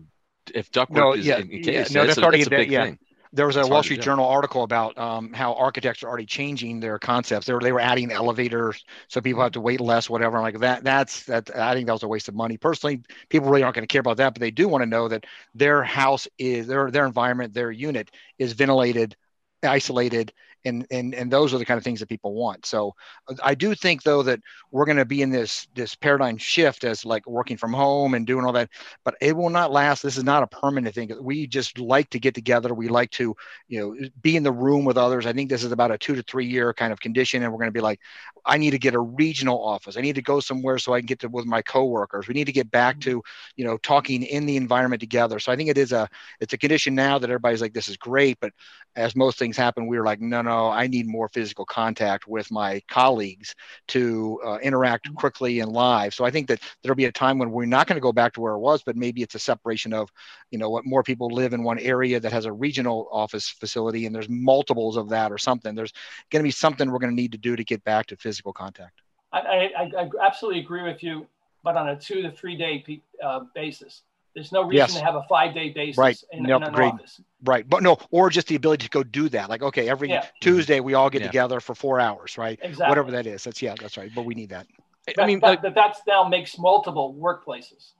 [0.54, 2.72] if ductwork no, is yeah, in case, yeah, no, that's, that's, a, that's a big
[2.72, 2.86] yeah.
[2.86, 3.00] thing
[3.34, 7.00] there was a Wall Street Journal article about um, how architects are already changing their
[7.00, 7.48] concepts.
[7.48, 10.40] They were they were adding elevators so people have to wait less, whatever.
[10.40, 10.84] like that.
[10.84, 11.50] That's that.
[11.56, 12.58] I think that was a waste of money.
[12.58, 15.08] Personally, people really aren't going to care about that, but they do want to know
[15.08, 15.26] that
[15.56, 19.16] their house is their their environment, their unit is ventilated,
[19.64, 20.32] isolated,
[20.66, 22.66] and and and those are the kind of things that people want.
[22.66, 22.96] So
[23.42, 24.40] i do think though that
[24.72, 28.28] we're going to be in this this paradigm shift as like working from home and
[28.28, 28.70] doing all that
[29.04, 30.04] but it will not last.
[30.04, 31.12] This is not a permanent thing.
[31.22, 32.74] We just like to get together.
[32.74, 33.36] We like to
[33.68, 35.26] you know be in the room with others.
[35.26, 37.60] I think this is about a two to three year kind of condition and we're
[37.60, 38.00] going to be like
[38.46, 39.98] i need to get a regional office.
[39.98, 42.28] I need to go somewhere so i can get to with my coworkers.
[42.28, 43.12] We need to get back mm-hmm.
[43.12, 43.24] to
[43.56, 45.40] you know talking in the environment together.
[45.40, 46.10] So i think it is a
[46.40, 48.52] it's a condition now that everybody's like this is great but
[48.96, 52.28] as most things happen we were like no no know, I need more physical contact
[52.28, 53.56] with my colleagues
[53.90, 55.16] to uh, interact mm-hmm.
[55.16, 56.14] quickly and live.
[56.14, 58.34] So I think that there'll be a time when we're not going to go back
[58.34, 60.12] to where it was, but maybe it's a separation of,
[60.52, 64.06] you know, what more people live in one area that has a regional office facility
[64.06, 65.76] and there's multiples of that or something.
[65.76, 65.94] There's
[66.30, 68.54] going to be something we're going to need to do to get back to physical
[68.54, 69.02] contact.
[69.32, 71.28] I, I, I absolutely agree with you,
[71.64, 74.04] but on a two to three day uh, basis.
[74.36, 74.96] There's no reason yes.
[74.96, 76.20] to have a five day basis right.
[76.32, 76.94] in, in an great.
[76.94, 77.22] office.
[77.44, 77.68] Right.
[77.68, 79.50] But no, or just the ability to go do that.
[79.50, 80.26] Like, okay, every yeah.
[80.42, 81.28] Tuesday we all get yeah.
[81.28, 82.58] together for four hours, right?
[82.62, 82.90] Exactly.
[82.90, 83.44] Whatever that is.
[83.44, 84.12] That's yeah, that's right.
[84.14, 84.66] But we need that.
[85.06, 87.92] But, I mean, but, but that's now makes multiple workplaces.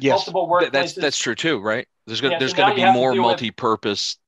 [0.00, 0.18] Yes.
[0.18, 0.72] Multiple workplaces.
[0.72, 1.86] That's that's true too, right?
[2.06, 4.18] There's gonna yeah, there's so gonna be more multi-purpose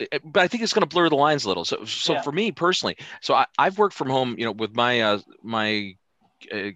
[0.00, 1.64] eh, but I think it's going to blur the lines a little.
[1.64, 2.22] So, so yeah.
[2.22, 5.96] for me personally, so I, have worked from home, you know, with my uh, my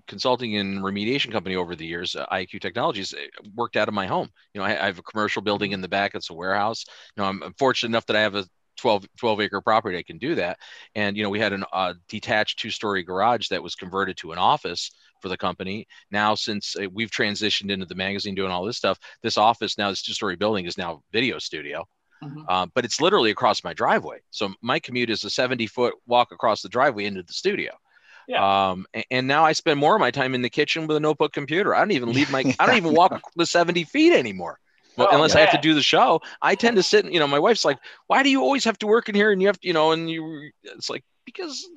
[0.06, 3.18] consulting and remediation company over the years, uh, IAQ Technologies, uh,
[3.54, 4.28] worked out of my home.
[4.54, 6.14] You know, I, I, have a commercial building in the back.
[6.14, 6.84] It's a warehouse.
[7.16, 8.46] You know, I'm, I'm fortunate enough that I have a
[8.76, 9.98] 12, 12 acre property.
[9.98, 10.58] I can do that.
[10.94, 14.32] And, you know, we had a uh, detached two story garage that was converted to
[14.32, 14.90] an office
[15.20, 15.86] for the company.
[16.10, 19.90] Now, since uh, we've transitioned into the magazine doing all this stuff, this office now,
[19.90, 21.86] this two story building is now video studio.
[22.22, 22.42] Mm-hmm.
[22.48, 24.18] Uh, but it's literally across my driveway.
[24.30, 27.72] So my commute is a 70 foot walk across the driveway into the studio.
[28.28, 28.70] Yeah.
[28.70, 31.32] Um, and, now I spend more of my time in the kitchen with a notebook
[31.32, 31.74] computer.
[31.74, 34.58] I don't even leave my, I don't even walk the 70 feet anymore.
[34.96, 37.04] Well, oh, unless I have to do the show, I tend to sit.
[37.04, 39.42] You know, my wife's like, "Why do you always have to work in here?" And
[39.42, 40.50] you have to, you know, and you.
[40.62, 41.68] It's like because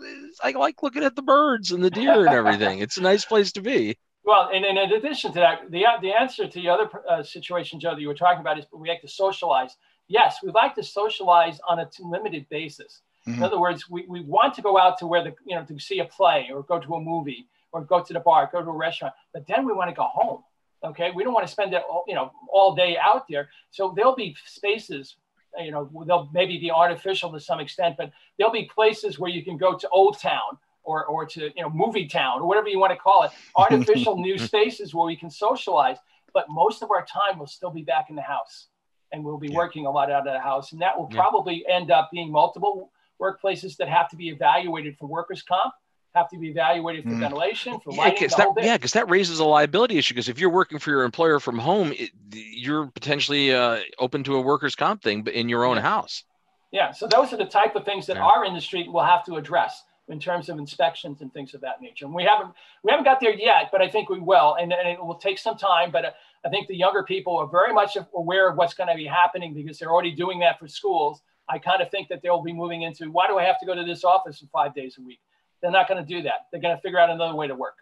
[0.42, 2.80] I like looking at the birds and the deer and everything.
[2.80, 3.98] it's a nice place to be.
[4.24, 7.80] Well, and, and in addition to that, the the answer to the other uh, situation,
[7.80, 9.76] Joe, that you were talking about is we like to socialize.
[10.08, 13.02] Yes, we like to socialize on a limited basis.
[13.28, 13.40] Mm-hmm.
[13.40, 15.80] In other words, we, we want to go out to where the, you know, to
[15.80, 18.70] see a play or go to a movie or go to the bar, go to
[18.70, 20.44] a restaurant, but then we want to go home.
[20.84, 21.12] Okay.
[21.14, 23.50] We don't want to spend it, all, you know, all day out there.
[23.72, 25.18] So there'll be spaces,
[25.60, 29.44] you know, they'll maybe be artificial to some extent, but there'll be places where you
[29.44, 32.80] can go to Old Town or, or to you know movie town or whatever you
[32.80, 35.98] want to call it artificial new spaces where we can socialize
[36.34, 38.68] but most of our time will still be back in the house
[39.12, 39.56] and we'll be yeah.
[39.56, 41.20] working a lot out of the house and that will yeah.
[41.20, 45.74] probably end up being multiple workplaces that have to be evaluated for workers comp
[46.16, 47.20] have to be evaluated for mm.
[47.20, 48.04] ventilation for lighting.
[48.04, 50.14] Yeah, because that, yeah, that raises a liability issue.
[50.16, 54.36] Because if you're working for your employer from home, it, you're potentially uh, open to
[54.36, 56.24] a workers' comp thing, but in your own house.
[56.72, 58.24] Yeah, so those are the type of things that yeah.
[58.24, 62.06] our industry will have to address in terms of inspections and things of that nature.
[62.06, 62.54] And we haven't
[62.84, 65.38] we haven't got there yet, but I think we will, and, and it will take
[65.38, 65.92] some time.
[65.92, 66.12] But uh,
[66.46, 69.54] I think the younger people are very much aware of what's going to be happening
[69.54, 71.22] because they're already doing that for schools.
[71.50, 73.74] I kind of think that they'll be moving into why do I have to go
[73.74, 75.20] to this office five days a week?
[75.62, 76.48] They're not going to do that.
[76.52, 77.76] They're going to figure out another way to work.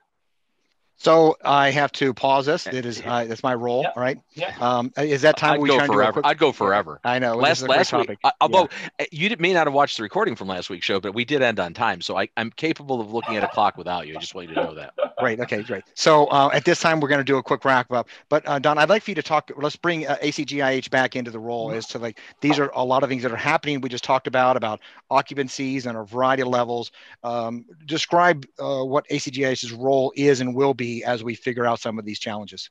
[1.00, 2.66] So I have to pause this.
[2.66, 3.95] It is uh, that's my role, yep.
[3.95, 4.20] right?
[4.34, 4.56] Yeah.
[4.60, 6.14] Um, is that time I'd we go forever?
[6.14, 6.26] Quick...
[6.26, 7.00] I'd go forever.
[7.04, 7.36] I know.
[7.36, 8.68] Last last week, I, although
[9.00, 9.06] yeah.
[9.12, 11.60] you may not have watched the recording from last week's show, but we did end
[11.60, 14.16] on time, so I, I'm capable of looking at a clock without you.
[14.16, 14.93] I just want you to know that.
[15.20, 15.39] Great.
[15.39, 15.62] Okay.
[15.62, 15.84] Great.
[15.93, 18.08] So uh, at this time, we're going to do a quick wrap up.
[18.30, 19.52] But uh, Don, I'd like for you to talk.
[19.56, 23.04] Let's bring uh, ACGIH back into the role as to like these are a lot
[23.04, 23.82] of things that are happening.
[23.82, 24.80] We just talked about about
[25.12, 26.91] occupancies and a variety of levels.
[27.24, 31.99] Um, describe uh, what ACGIH's role is and will be as we figure out some
[31.99, 32.69] of these challenges?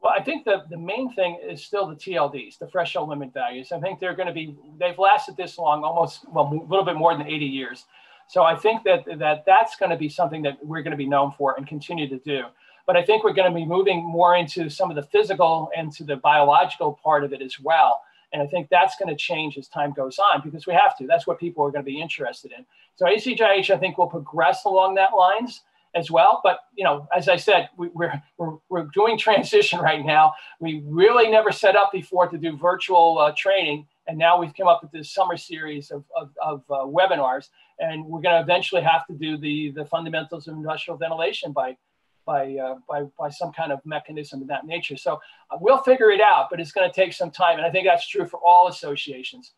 [0.00, 3.72] Well, I think the, the main thing is still the TLVs, the threshold limit values.
[3.72, 6.94] I think they're going to be, they've lasted this long, almost, well, a little bit
[6.96, 7.84] more than 80 years.
[8.28, 11.06] So I think that, that that's going to be something that we're going to be
[11.06, 12.42] known for and continue to do.
[12.86, 15.90] But I think we're going to be moving more into some of the physical and
[15.92, 18.00] to the biological part of it as well.
[18.32, 21.06] And I think that's going to change as time goes on because we have to.
[21.06, 22.64] That's what people are going to be interested in.
[22.96, 25.62] So ACGIH, I think, will progress along that lines
[25.98, 26.40] as well.
[26.42, 30.32] But you know, as I said, we, are we're, we're doing transition right now.
[30.60, 34.68] We really never set up before to do virtual uh, training, and now we've come
[34.68, 38.82] up with this summer series of, of, of uh, webinars, and we're going to eventually
[38.82, 41.76] have to do the the fundamentals of industrial ventilation by
[42.28, 44.98] by, uh, by, by some kind of mechanism of that nature.
[44.98, 45.18] So
[45.50, 47.56] uh, we'll figure it out, but it's going to take some time.
[47.56, 49.54] And I think that's true for all associations.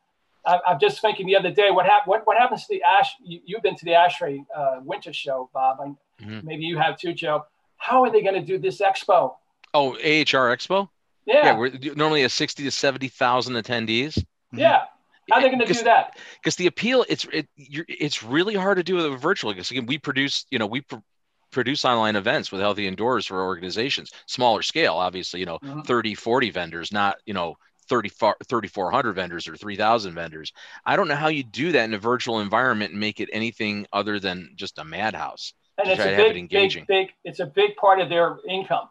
[0.47, 3.09] I, am just thinking the other day, what, hap- what, what happens to the ASH?
[3.23, 5.79] You, have been to the ASHRAE uh, winter show, Bob.
[5.81, 5.91] I,
[6.21, 6.47] mm-hmm.
[6.47, 7.45] Maybe you have too, Joe.
[7.77, 9.35] How are they going to do this expo?
[9.73, 10.89] Oh, AHR Expo?
[11.27, 11.47] Yeah.
[11.47, 14.23] Yeah, we're normally a 60 to 70,000 attendees.
[14.53, 14.83] Yeah.
[15.31, 16.19] How are they going to do that?
[16.43, 19.53] Because the appeal, it's it, it's really hard to do with a virtual.
[19.53, 20.97] Because again, we produce, you know, we pr-
[21.53, 25.83] produce online events with Healthy Indoors for organizations, smaller scale, obviously, you know, mm-hmm.
[25.83, 27.57] 30, 40 vendors, not, you know,
[27.89, 30.53] 3,400 vendors or 3,000 vendors.
[30.87, 33.87] I don't know how you do that in a virtual environment and make it anything
[33.93, 35.55] other than just a madhouse.
[35.81, 38.89] And it's a big, it big, big, it's a big part of their income.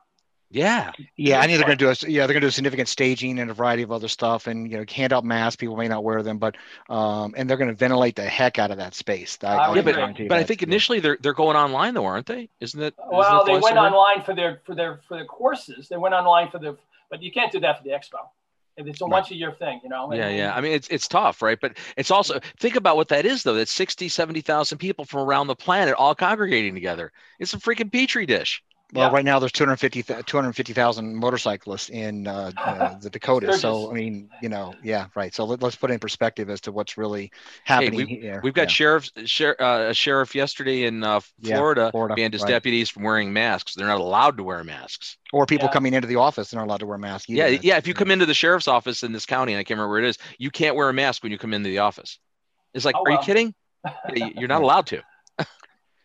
[0.52, 0.92] Yeah.
[1.16, 1.40] Yeah.
[1.40, 3.52] I think they're going to do a, yeah, they're going to do significant staging and
[3.52, 5.58] a variety of other stuff and, you know, hand out masks.
[5.58, 6.56] People may not wear them, but,
[6.90, 9.38] um, and they're going to ventilate the heck out of that space.
[9.44, 9.96] I, yeah, but,
[10.28, 12.50] but I think initially they're, they're going online though, aren't they?
[12.60, 12.96] Isn't it?
[12.98, 15.88] Well, they went online for their, for their, for their courses.
[15.88, 16.78] They went online for the,
[17.12, 18.30] but you can't do that for the expo
[18.88, 19.12] it's a right.
[19.12, 20.12] once a year thing, you know?
[20.14, 20.56] Yeah, yeah.
[20.56, 21.60] I mean, it's it's tough, right?
[21.60, 23.56] But it's also think about what that is, though.
[23.56, 27.12] That's 60, 70,000 people from around the planet all congregating together.
[27.40, 28.64] It's a freaking petri dish.
[28.92, 29.14] Well, yeah.
[29.14, 33.62] right now there's 250 250,000 motorcyclists in uh, uh, the Dakotas.
[33.62, 35.34] so I mean, you know, yeah, right.
[35.34, 37.32] So let, us put in perspective as to what's really
[37.66, 38.42] happening hey, we, here.
[38.44, 38.68] We've got yeah.
[38.68, 42.50] sheriffs, sheriff, uh, a sheriff yesterday in uh, Florida, yeah, Florida banned his right.
[42.50, 43.76] deputies from wearing masks.
[43.76, 45.18] They're not allowed to wear masks.
[45.32, 47.30] Or people coming into the office, they're not allowed to wear masks.
[47.30, 47.50] Either.
[47.50, 47.78] Yeah, yeah.
[47.78, 50.04] If you come into the sheriff's office in this county, and I can't remember where
[50.04, 52.18] it is, you can't wear a mask when you come into the office.
[52.74, 53.54] It's like, oh, are you kidding?
[54.16, 55.04] You're not allowed to.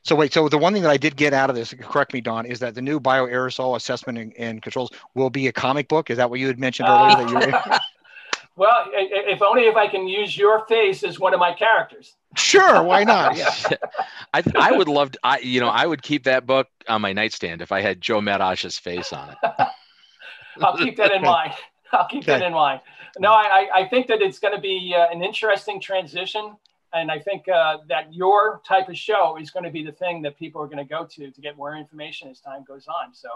[0.04, 2.20] So wait, so the one thing that I did get out of this, correct me,
[2.20, 6.10] Don, is that the new bioaerosol assessment and, and controls will be a comic book.
[6.10, 7.26] Is that what you had mentioned earlier?
[7.26, 7.78] Uh, that you
[8.56, 12.16] well, if only if I can use your face as one of my characters.
[12.36, 13.34] Sure, why not?
[13.36, 13.54] Yeah.
[14.34, 17.14] I, I would love to, I, you know, I would keep that book on my
[17.14, 19.38] nightstand if I had Joe Medosh's face on it.
[20.60, 21.54] I'll keep that in mind.
[21.92, 22.40] I'll keep okay.
[22.40, 22.80] that in mind.
[23.18, 26.56] No, I, I think that it's going to be uh, an interesting transition
[26.94, 30.22] and I think uh, that your type of show is going to be the thing
[30.22, 33.12] that people are going to go to to get more information as time goes on.
[33.12, 33.28] So,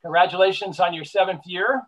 [0.00, 1.82] congratulations on your seventh year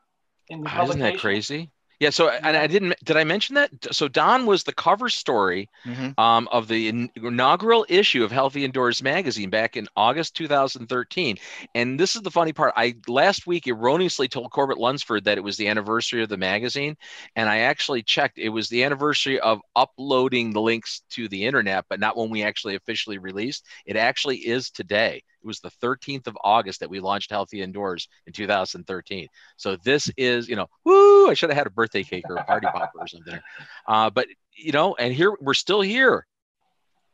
[0.49, 1.71] in the Isn't that crazy?
[2.01, 2.11] Yeah.
[2.11, 3.71] So, and I didn't, did I mention that?
[3.93, 6.19] So, Don was the cover story mm-hmm.
[6.21, 11.39] um, of the inaugural issue of Healthy Indoors magazine back in August 2013.
[11.75, 12.75] And this is the funny part.
[12.77, 16.97] I last week erroneously told Corbett Lunsford that it was the anniversary of the magazine.
[17.37, 21.85] And I actually checked, it was the anniversary of uploading the links to the internet,
[21.89, 23.67] but not when we actually officially released.
[23.87, 25.23] It actually is today.
[25.45, 29.29] It was the 13th of August that we launched Healthy Indoors in 2013.
[29.57, 31.29] So this is, you know, woo!
[31.29, 33.39] I should have had a birthday cake or a party popper or something.
[33.87, 34.27] Uh, but
[34.57, 36.27] you know, and here we're still here.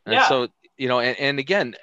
[0.06, 0.28] And yeah.
[0.28, 1.74] so you know, and, and again,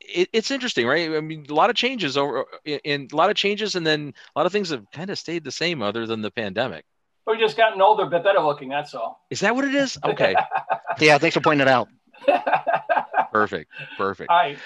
[0.00, 1.10] it, it's interesting, right?
[1.10, 4.38] I mean, a lot of changes over in a lot of changes, and then a
[4.38, 6.84] lot of things have kind of stayed the same, other than the pandemic.
[7.26, 8.70] We just gotten older, but better looking.
[8.70, 9.24] That's all.
[9.30, 9.98] Is that what it is?
[10.02, 10.34] Okay.
[11.00, 11.88] yeah, thanks for pointing it out.
[13.32, 13.70] perfect.
[13.96, 14.30] Perfect.
[14.30, 14.58] All right.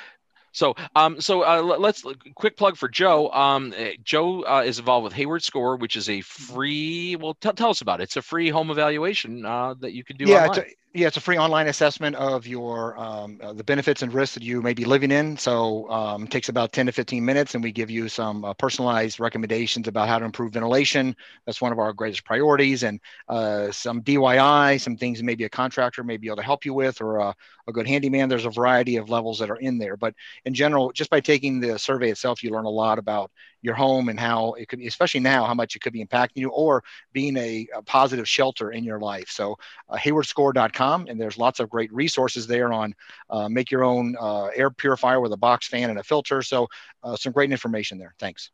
[0.52, 3.30] So, um, so uh, let's quick plug for Joe.
[3.30, 7.16] Um, eh, Joe uh, is involved with Hayward Score, which is a free.
[7.16, 8.04] Well, t- tell us about it.
[8.04, 10.26] It's a free home evaluation uh, that you can do.
[10.26, 10.46] Yeah,
[10.94, 14.42] yeah, it's a free online assessment of your um, uh, the benefits and risks that
[14.42, 15.38] you may be living in.
[15.38, 18.52] So um, it takes about 10 to 15 minutes, and we give you some uh,
[18.52, 21.16] personalized recommendations about how to improve ventilation.
[21.46, 26.04] That's one of our greatest priorities, and uh, some DIY, some things maybe a contractor
[26.04, 27.34] may be able to help you with, or a,
[27.66, 28.28] a good handyman.
[28.28, 30.14] There's a variety of levels that are in there, but
[30.44, 33.30] in general, just by taking the survey itself, you learn a lot about
[33.62, 36.50] your home and how it could especially now, how much it could be impacting you
[36.50, 36.82] or
[37.12, 39.30] being a, a positive shelter in your life.
[39.30, 39.56] So,
[39.88, 42.94] uh, haywardscore.com, and there's lots of great resources there on
[43.30, 46.42] uh, make your own uh, air purifier with a box fan and a filter.
[46.42, 46.68] So,
[47.02, 48.14] uh, some great information there.
[48.18, 48.50] Thanks.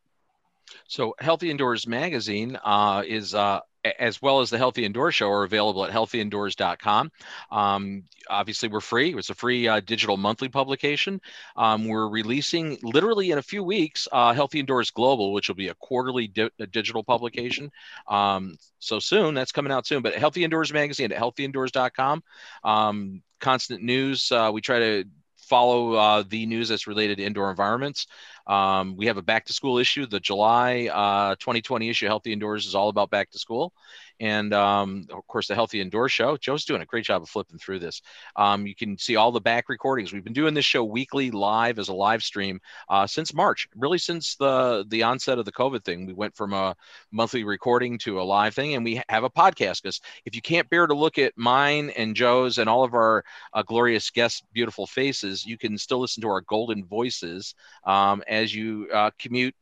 [0.87, 5.43] So, Healthy Indoors Magazine uh, is uh, as well as the Healthy Indoor Show are
[5.43, 7.11] available at healthyindoors.com.
[7.51, 9.15] Um, obviously, we're free.
[9.15, 11.21] It's a free uh, digital monthly publication.
[11.55, 15.69] Um, we're releasing literally in a few weeks uh, Healthy Indoors Global, which will be
[15.69, 17.71] a quarterly di- digital publication.
[18.07, 20.01] Um, so soon, that's coming out soon.
[20.01, 22.23] But Healthy Indoors Magazine at healthyindoors.com.
[22.63, 24.31] Um, constant news.
[24.31, 25.05] Uh, we try to
[25.49, 28.07] follow uh, the news that's related to indoor environments.
[28.49, 30.07] Um, we have a back to school issue.
[30.07, 33.73] The July uh, 2020 issue, Healthy Indoors, is all about back to school.
[34.19, 36.35] And um, of course, the Healthy Indoor Show.
[36.35, 38.01] Joe's doing a great job of flipping through this.
[38.35, 40.11] Um, you can see all the back recordings.
[40.11, 43.97] We've been doing this show weekly live as a live stream uh, since March, really
[43.97, 46.05] since the, the onset of the COVID thing.
[46.05, 46.75] We went from a
[47.11, 50.69] monthly recording to a live thing, and we have a podcast because if you can't
[50.69, 53.23] bear to look at mine and Joe's and all of our
[53.53, 58.53] uh, glorious guests' beautiful faces, you can still listen to our golden voices um, as
[58.53, 59.55] you uh, commute,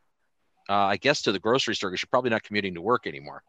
[0.69, 3.43] uh, I guess, to the grocery store because you're probably not commuting to work anymore.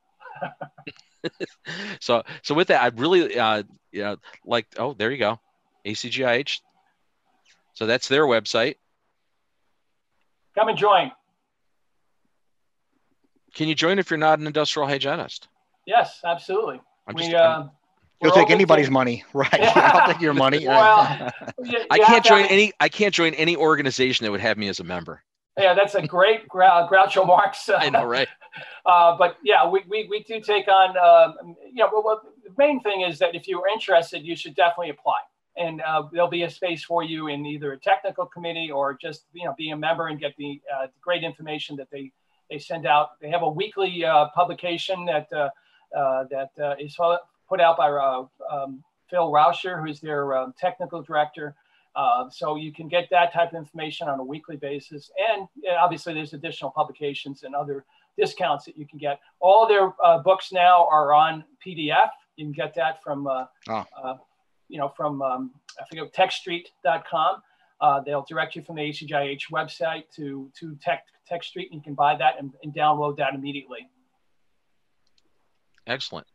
[2.00, 3.62] so, so with that, I really, uh,
[3.92, 5.40] you know, like, oh, there you go,
[5.86, 6.60] ACGIH.
[7.74, 8.76] So that's their website.
[10.54, 11.12] Come and join.
[13.54, 15.48] Can you join if you're not an industrial hygienist?
[15.86, 16.80] Yes, absolutely.
[17.06, 17.64] I'm just, we, uh,
[18.20, 18.92] You'll take anybody's to...
[18.92, 19.48] money, right?
[19.60, 20.66] I'll take your money.
[20.66, 21.32] well,
[21.90, 22.72] I can't join any.
[22.80, 25.22] I can't join any organization that would have me as a member.
[25.56, 27.68] Yeah, that's a great Grou- Groucho Marx.
[27.68, 28.28] I know, right?
[28.86, 30.96] Uh, but yeah, we, we, we do take on.
[30.96, 31.32] Uh,
[31.66, 34.54] you know, well, well, the main thing is that if you are interested, you should
[34.54, 35.18] definitely apply,
[35.56, 39.24] and uh, there'll be a space for you in either a technical committee or just
[39.32, 42.12] you know be a member and get the uh, great information that they
[42.50, 43.20] they send out.
[43.20, 46.96] They have a weekly uh, publication that uh, that is
[47.48, 51.54] put out by uh, um, Phil Rauscher, who's their um, technical director.
[51.96, 55.10] Uh, so you can get that type of information on a weekly basis.
[55.32, 57.84] And obviously, there's additional publications and other
[58.18, 59.20] discounts that you can get.
[59.40, 62.10] All their uh, books now are on PDF.
[62.36, 63.84] You can get that from, uh, oh.
[64.02, 64.14] Uh,
[64.68, 67.42] you know, from um, I forget TechStreet.com.
[67.80, 71.94] Uh, they'll direct you from the ACGIH website to to Tech TechStreet, and you can
[71.94, 73.88] buy that and, and download that immediately.
[75.86, 76.26] Excellent.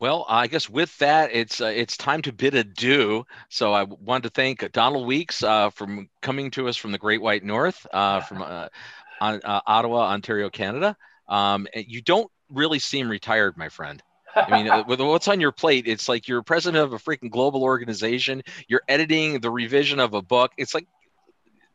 [0.00, 3.24] Well, I guess with that, it's uh, it's time to bid adieu.
[3.50, 7.20] So I wanted to thank Donald Weekes uh, from coming to us from the Great
[7.20, 8.68] White North, uh, from uh,
[9.20, 10.96] uh, Ottawa, Ontario, Canada.
[11.28, 14.02] Um, you don't really seem retired, my friend.
[14.34, 17.30] I mean, uh, with what's on your plate, it's like you're president of a freaking
[17.30, 18.42] global organization.
[18.68, 20.52] You're editing the revision of a book.
[20.56, 20.86] It's like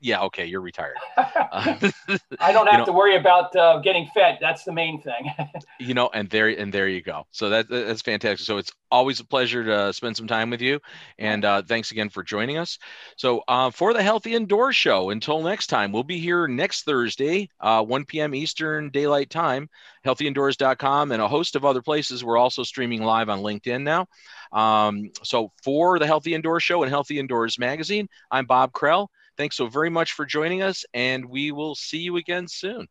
[0.06, 0.98] yeah, okay, you're retired.
[1.18, 4.38] I don't have know, to worry about uh, getting fed.
[4.40, 5.32] That's the main thing.
[5.80, 7.26] you know, and there and there you go.
[7.32, 8.46] So that that's fantastic.
[8.46, 10.80] So it's always a pleasure to spend some time with you,
[11.18, 12.78] and uh, thanks again for joining us.
[13.18, 17.50] So uh, for the Healthy Indoor Show, until next time, we'll be here next Thursday,
[17.60, 18.36] uh, 1 p.m.
[18.36, 19.70] Eastern Daylight Time.
[20.06, 22.24] HealthyIndoors.com and a host of other places.
[22.24, 24.06] We're also streaming live on LinkedIn now.
[24.52, 29.08] Um, so for the Healthy Indoor Show and Healthy Indoors Magazine, I'm Bob Krell.
[29.38, 32.88] Thanks so very much for joining us, and we will see you again soon.